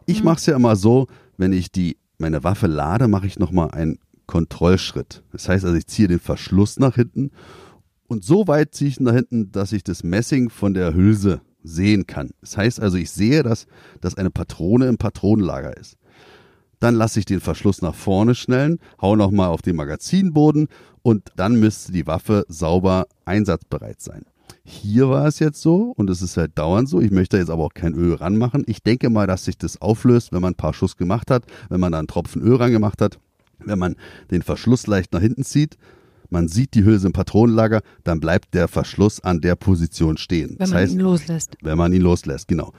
Ich 0.06 0.22
mache 0.22 0.36
es 0.36 0.46
ja 0.46 0.56
immer 0.56 0.76
so, 0.76 1.06
wenn 1.38 1.52
ich 1.52 1.70
die 1.70 1.96
meine 2.18 2.44
Waffe 2.44 2.66
lade, 2.66 3.08
mache 3.08 3.26
ich 3.26 3.38
nochmal 3.38 3.70
einen 3.70 3.98
Kontrollschritt. 4.26 5.22
Das 5.32 5.48
heißt 5.48 5.64
also, 5.64 5.76
ich 5.76 5.86
ziehe 5.86 6.08
den 6.08 6.20
Verschluss 6.20 6.78
nach 6.78 6.94
hinten 6.94 7.30
und 8.06 8.24
so 8.24 8.46
weit 8.46 8.74
ziehe 8.74 8.90
ich 8.90 9.00
ihn 9.00 9.04
nach 9.04 9.14
hinten, 9.14 9.50
dass 9.52 9.72
ich 9.72 9.84
das 9.84 10.04
Messing 10.04 10.50
von 10.50 10.74
der 10.74 10.94
Hülse 10.94 11.40
sehen 11.62 12.06
kann. 12.06 12.30
Das 12.40 12.56
heißt 12.56 12.80
also, 12.80 12.96
ich 12.96 13.10
sehe, 13.10 13.42
dass, 13.42 13.66
dass 14.00 14.16
eine 14.16 14.30
Patrone 14.30 14.86
im 14.86 14.98
Patronenlager 14.98 15.76
ist. 15.76 15.96
Dann 16.80 16.94
lasse 16.94 17.18
ich 17.18 17.24
den 17.24 17.40
Verschluss 17.40 17.80
nach 17.80 17.94
vorne 17.94 18.34
schnellen, 18.34 18.78
hau 19.00 19.16
nochmal 19.16 19.48
auf 19.48 19.62
den 19.62 19.76
Magazinboden 19.76 20.68
und 21.02 21.30
dann 21.36 21.58
müsste 21.58 21.92
die 21.92 22.06
Waffe 22.06 22.44
sauber 22.48 23.06
einsatzbereit 23.24 24.02
sein. 24.02 24.26
Hier 24.64 25.08
war 25.08 25.26
es 25.26 25.38
jetzt 25.38 25.60
so 25.60 25.92
und 25.96 26.10
es 26.10 26.22
ist 26.22 26.36
halt 26.36 26.58
dauernd 26.58 26.88
so. 26.88 27.00
Ich 27.00 27.10
möchte 27.10 27.36
jetzt 27.36 27.50
aber 27.50 27.64
auch 27.64 27.74
kein 27.74 27.94
Öl 27.94 28.14
ranmachen. 28.14 28.64
Ich 28.66 28.82
denke 28.82 29.10
mal, 29.10 29.26
dass 29.26 29.44
sich 29.44 29.58
das 29.58 29.80
auflöst, 29.80 30.32
wenn 30.32 30.42
man 30.42 30.52
ein 30.52 30.56
paar 30.56 30.74
Schuss 30.74 30.96
gemacht 30.96 31.30
hat, 31.30 31.44
wenn 31.68 31.80
man 31.80 31.92
da 31.92 31.98
einen 31.98 32.08
Tropfen 32.08 32.42
Öl 32.42 32.56
rangemacht 32.56 33.00
hat. 33.00 33.18
Wenn 33.58 33.78
man 33.78 33.96
den 34.30 34.42
Verschluss 34.42 34.86
leicht 34.86 35.12
nach 35.12 35.20
hinten 35.20 35.44
zieht, 35.44 35.76
man 36.30 36.48
sieht 36.48 36.74
die 36.74 36.84
Hülse 36.84 37.06
im 37.06 37.12
Patronenlager, 37.12 37.82
dann 38.02 38.20
bleibt 38.20 38.54
der 38.54 38.68
Verschluss 38.68 39.20
an 39.20 39.40
der 39.40 39.56
Position 39.56 40.16
stehen. 40.16 40.50
Wenn 40.50 40.58
das 40.58 40.70
man 40.70 40.78
heißt, 40.80 40.92
ihn 40.94 41.00
loslässt. 41.00 41.56
wenn 41.62 41.78
man 41.78 41.92
ihn 41.92 42.02
loslässt, 42.02 42.48
genau. 42.48 42.72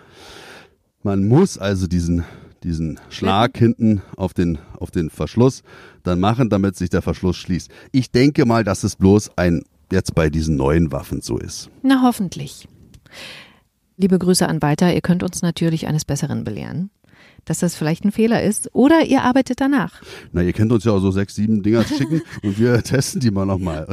Man 1.04 1.28
muss 1.28 1.58
also 1.58 1.88
diesen, 1.88 2.24
diesen 2.64 3.00
Schlag 3.10 3.58
hinten 3.58 4.02
auf 4.18 4.34
den, 4.34 4.58
auf 4.80 4.92
den 4.92 5.10
Verschluss 5.10 5.62
dann 6.04 6.20
machen, 6.20 6.50
damit 6.50 6.76
sich 6.76 6.90
der 6.90 7.02
Verschluss 7.02 7.38
schließt. 7.38 7.70
Ich 7.92 8.12
denke 8.12 8.46
mal, 8.46 8.64
dass 8.64 8.84
es 8.84 8.96
bloß 8.96 9.38
ein 9.38 9.62
jetzt 9.92 10.16
bei 10.16 10.30
diesen 10.30 10.56
neuen 10.56 10.92
Waffen 10.92 11.22
so 11.22 11.38
ist. 11.38 11.70
Na, 11.84 12.02
hoffentlich. 12.04 12.68
Liebe 13.98 14.18
Grüße 14.20 14.48
an 14.50 14.62
Walter. 14.62 14.94
Ihr 14.94 15.02
könnt 15.02 15.24
uns 15.24 15.42
natürlich 15.42 15.88
eines 15.88 16.06
Besseren 16.06 16.44
belehren, 16.44 16.90
dass 17.46 17.60
das 17.60 17.76
vielleicht 17.76 18.04
ein 18.04 18.12
Fehler 18.12 18.44
ist 18.44 18.70
oder 18.74 19.06
ihr 19.06 19.22
arbeitet 19.24 19.62
danach. 19.62 20.02
Na, 20.32 20.42
ihr 20.42 20.54
könnt 20.54 20.72
uns 20.72 20.84
ja 20.84 20.92
auch 20.92 21.00
so 21.00 21.12
sechs, 21.12 21.36
sieben 21.36 21.64
Dinger 21.64 21.84
schicken 21.84 22.22
und 22.44 22.60
wir 22.60 22.82
testen 22.84 23.22
die 23.22 23.32
mal 23.32 23.46
nochmal 23.46 23.88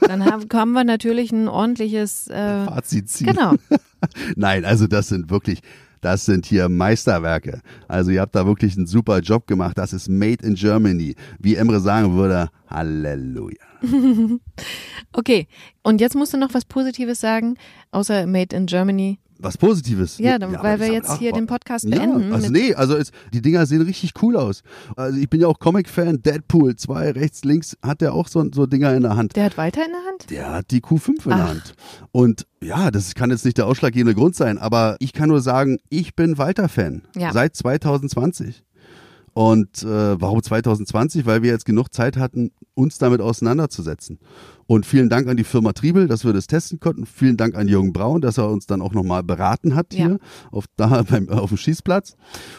Dann 0.00 0.24
haben, 0.24 0.46
haben 0.52 0.72
wir 0.72 0.84
natürlich 0.84 1.30
ein 1.32 1.48
ordentliches. 1.48 2.28
Äh, 2.28 2.64
Fazit 2.64 3.08
ziehen. 3.10 3.28
genau. 3.28 3.54
Nein, 4.36 4.64
also 4.64 4.86
das 4.86 5.08
sind 5.08 5.30
wirklich, 5.30 5.60
das 6.00 6.24
sind 6.24 6.46
hier 6.46 6.68
Meisterwerke. 6.68 7.60
Also 7.88 8.10
ihr 8.10 8.20
habt 8.20 8.34
da 8.34 8.46
wirklich 8.46 8.76
einen 8.76 8.86
super 8.86 9.20
Job 9.20 9.46
gemacht. 9.46 9.76
Das 9.78 9.92
ist 9.92 10.08
Made 10.08 10.46
in 10.46 10.54
Germany. 10.54 11.14
Wie 11.38 11.56
Emre 11.56 11.80
sagen 11.80 12.14
würde, 12.14 12.48
Halleluja. 12.68 13.67
Okay. 15.12 15.46
Und 15.82 16.00
jetzt 16.00 16.14
musst 16.14 16.32
du 16.34 16.36
noch 16.38 16.54
was 16.54 16.64
Positives 16.64 17.20
sagen, 17.20 17.56
außer 17.90 18.26
Made 18.26 18.54
in 18.54 18.66
Germany. 18.66 19.18
Was 19.40 19.56
Positives. 19.56 20.18
Ja, 20.18 20.36
dann, 20.36 20.52
aber 20.56 20.64
weil 20.64 20.80
wir 20.80 20.92
jetzt 20.92 21.16
hier 21.18 21.30
den 21.32 21.46
Podcast 21.46 21.84
Ja, 21.84 21.96
beenden. 22.00 22.32
also 22.32 22.50
mit- 22.50 22.60
nee, 22.60 22.74
also 22.74 22.96
es, 22.96 23.12
die 23.32 23.40
Dinger 23.40 23.66
sehen 23.66 23.82
richtig 23.82 24.12
cool 24.20 24.36
aus. 24.36 24.62
Also 24.96 25.16
ich 25.16 25.30
bin 25.30 25.40
ja 25.40 25.46
auch 25.46 25.60
Comic-Fan. 25.60 26.22
Deadpool 26.22 26.74
2, 26.74 27.12
rechts, 27.12 27.44
links, 27.44 27.76
hat 27.80 28.00
der 28.00 28.14
auch 28.14 28.26
so, 28.26 28.44
so 28.52 28.66
Dinger 28.66 28.92
in 28.94 29.04
der 29.04 29.14
Hand. 29.16 29.36
Der 29.36 29.44
hat 29.44 29.56
Walter 29.56 29.84
in 29.84 29.92
der 29.92 30.00
Hand? 30.10 30.30
Der 30.30 30.52
hat 30.54 30.70
die 30.72 30.80
Q5 30.80 31.08
in 31.08 31.14
der 31.30 31.32
Ach. 31.36 31.48
Hand. 31.50 31.74
Und 32.10 32.46
ja, 32.60 32.90
das 32.90 33.14
kann 33.14 33.30
jetzt 33.30 33.44
nicht 33.44 33.58
der 33.58 33.66
ausschlaggebende 33.68 34.16
Grund 34.16 34.34
sein, 34.34 34.58
aber 34.58 34.96
ich 34.98 35.12
kann 35.12 35.28
nur 35.28 35.40
sagen, 35.40 35.78
ich 35.88 36.16
bin 36.16 36.36
Walter-Fan. 36.36 37.02
Ja. 37.16 37.32
Seit 37.32 37.54
2020. 37.54 38.64
Und 39.38 39.84
äh, 39.84 40.20
warum 40.20 40.42
2020? 40.42 41.24
Weil 41.24 41.44
wir 41.44 41.52
jetzt 41.52 41.64
genug 41.64 41.94
Zeit 41.94 42.16
hatten, 42.16 42.50
uns 42.74 42.98
damit 42.98 43.20
auseinanderzusetzen. 43.20 44.18
Und 44.66 44.84
vielen 44.84 45.08
Dank 45.08 45.28
an 45.28 45.36
die 45.36 45.44
Firma 45.44 45.72
Triebel, 45.72 46.08
dass 46.08 46.24
wir 46.24 46.32
das 46.32 46.48
testen 46.48 46.80
konnten. 46.80 47.06
Vielen 47.06 47.36
Dank 47.36 47.54
an 47.54 47.68
Jürgen 47.68 47.92
Braun, 47.92 48.20
dass 48.20 48.36
er 48.36 48.50
uns 48.50 48.66
dann 48.66 48.82
auch 48.82 48.92
nochmal 48.92 49.22
beraten 49.22 49.76
hat 49.76 49.94
Ja. 49.94 50.06
hier 50.08 50.18
auf, 50.50 50.64
da 50.76 51.04
beim, 51.08 51.28
auf 51.28 51.50
dem 51.50 51.56
Schießplatz. 51.56 52.16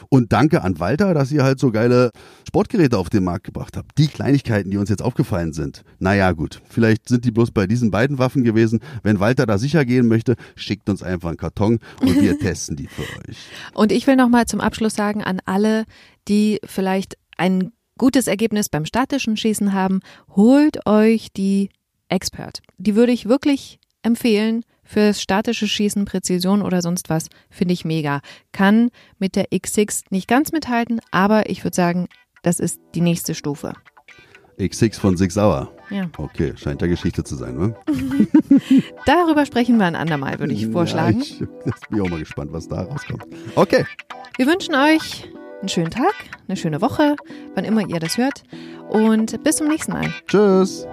Und 0.08 0.32
danke 0.32 0.62
an 0.64 0.80
Walter, 0.80 1.14
dass 1.14 1.34
ihr 1.34 1.44
halt 1.44 1.60
so 1.60 1.70
geile 1.72 2.12
Sportgeräte 2.48 2.98
auf 2.98 3.10
den 3.10 3.26
Markt 3.26 3.44
gebracht 3.44 3.76
habt. 3.76 3.98
Die 3.98 4.08
Kleinigkeiten, 4.08 4.72
die 4.72 4.78
uns 4.78 4.90
jetzt 4.90 5.02
aufgefallen 5.02 5.52
sind. 5.52 5.84
Naja, 6.00 6.32
gut. 6.32 6.62
Vielleicht 6.70 7.10
sind 7.10 7.26
die 7.26 7.32
bloß 7.32 7.52
bei 7.52 7.68
diesen 7.68 7.92
beiden 7.92 8.20
Waffen 8.20 8.46
gewesen. 8.46 8.80
Wenn 9.04 9.20
Walter 9.20 9.46
da 9.46 9.58
sicher 9.58 9.84
gehen 9.84 10.08
möchte, 10.08 10.36
schickt 10.56 10.90
uns 10.90 11.04
einfach 11.04 11.28
einen 11.28 11.38
Karton 11.38 11.80
und 12.00 12.22
wir 12.22 12.40
testen 12.40 12.78
die 12.78 12.88
für 12.88 13.02
euch. 13.02 13.38
Und 13.74 13.92
ich 13.92 14.08
will 14.08 14.16
noch 14.16 14.30
mal 14.30 14.46
zum 14.46 14.62
Abschluss 14.62 14.96
sagen 14.96 15.26
an 15.26 15.42
alle, 15.46 15.84
die 16.30 16.60
vielleicht 16.64 17.18
ein 17.38 17.74
gutes 17.98 18.28
Ergebnis 18.28 18.70
beim 18.70 18.86
statischen 18.86 19.36
Schießen 19.36 19.74
haben, 19.74 20.00
holt 20.36 20.88
euch 20.88 21.34
die 21.34 21.70
Expert. 22.08 22.62
Die 22.78 22.96
würde 22.96 23.12
ich 23.12 23.28
wirklich 23.28 23.80
empfehlen 24.02 24.64
fürs 24.84 25.22
statische 25.22 25.68
Schießen, 25.68 26.06
Präzision 26.06 26.62
oder 26.62 26.82
sonst 26.82 27.10
was. 27.10 27.28
Finde 27.50 27.74
ich 27.74 27.86
mega. 27.86 28.22
Kann 28.52 28.90
mit 29.20 29.36
der 29.36 29.52
X6 29.52 30.06
nicht 30.10 30.28
ganz 30.28 30.52
mithalten, 30.52 31.00
aber 31.12 31.50
ich 31.50 31.64
würde 31.64 31.76
sagen, 31.76 32.08
das 32.42 32.60
ist 32.60 32.80
die 32.96 33.02
nächste 33.02 33.36
Stufe. 33.36 33.74
X6 34.58 35.00
von 35.00 35.16
Six 35.16 35.38
Hour. 35.38 35.72
Ja. 35.90 36.10
Okay, 36.18 36.54
scheint 36.58 36.82
ja 36.82 36.88
Geschichte 36.88 37.24
zu 37.24 37.36
sein, 37.36 37.56
ne? 37.56 37.76
Darüber 39.06 39.46
sprechen 39.46 39.78
wir 39.78 39.86
ein 39.86 39.96
andermal, 39.96 40.40
würde 40.40 40.54
ich 40.54 40.68
vorschlagen. 40.68 41.20
Ja, 41.22 41.26
ich 41.26 41.42
ich 41.42 41.90
bin 41.90 42.02
auch 42.02 42.10
mal 42.10 42.20
gespannt, 42.20 42.52
was 42.52 42.68
da 42.68 42.82
rauskommt. 42.82 43.26
Okay. 43.56 43.86
Wir 44.38 44.48
wünschen 44.48 44.76
euch 44.76 45.30
einen 45.60 45.70
schönen 45.70 45.92
Tag, 45.92 46.14
eine 46.48 46.58
schöne 46.58 46.82
Woche, 46.82 47.16
wann 47.56 47.66
immer 47.66 47.88
ihr 47.88 48.00
das 48.00 48.18
hört. 48.18 48.44
Und 48.90 49.44
bis 49.44 49.58
zum 49.58 49.68
nächsten 49.68 49.94
Mal. 49.94 50.14
Tschüss. 50.28 50.88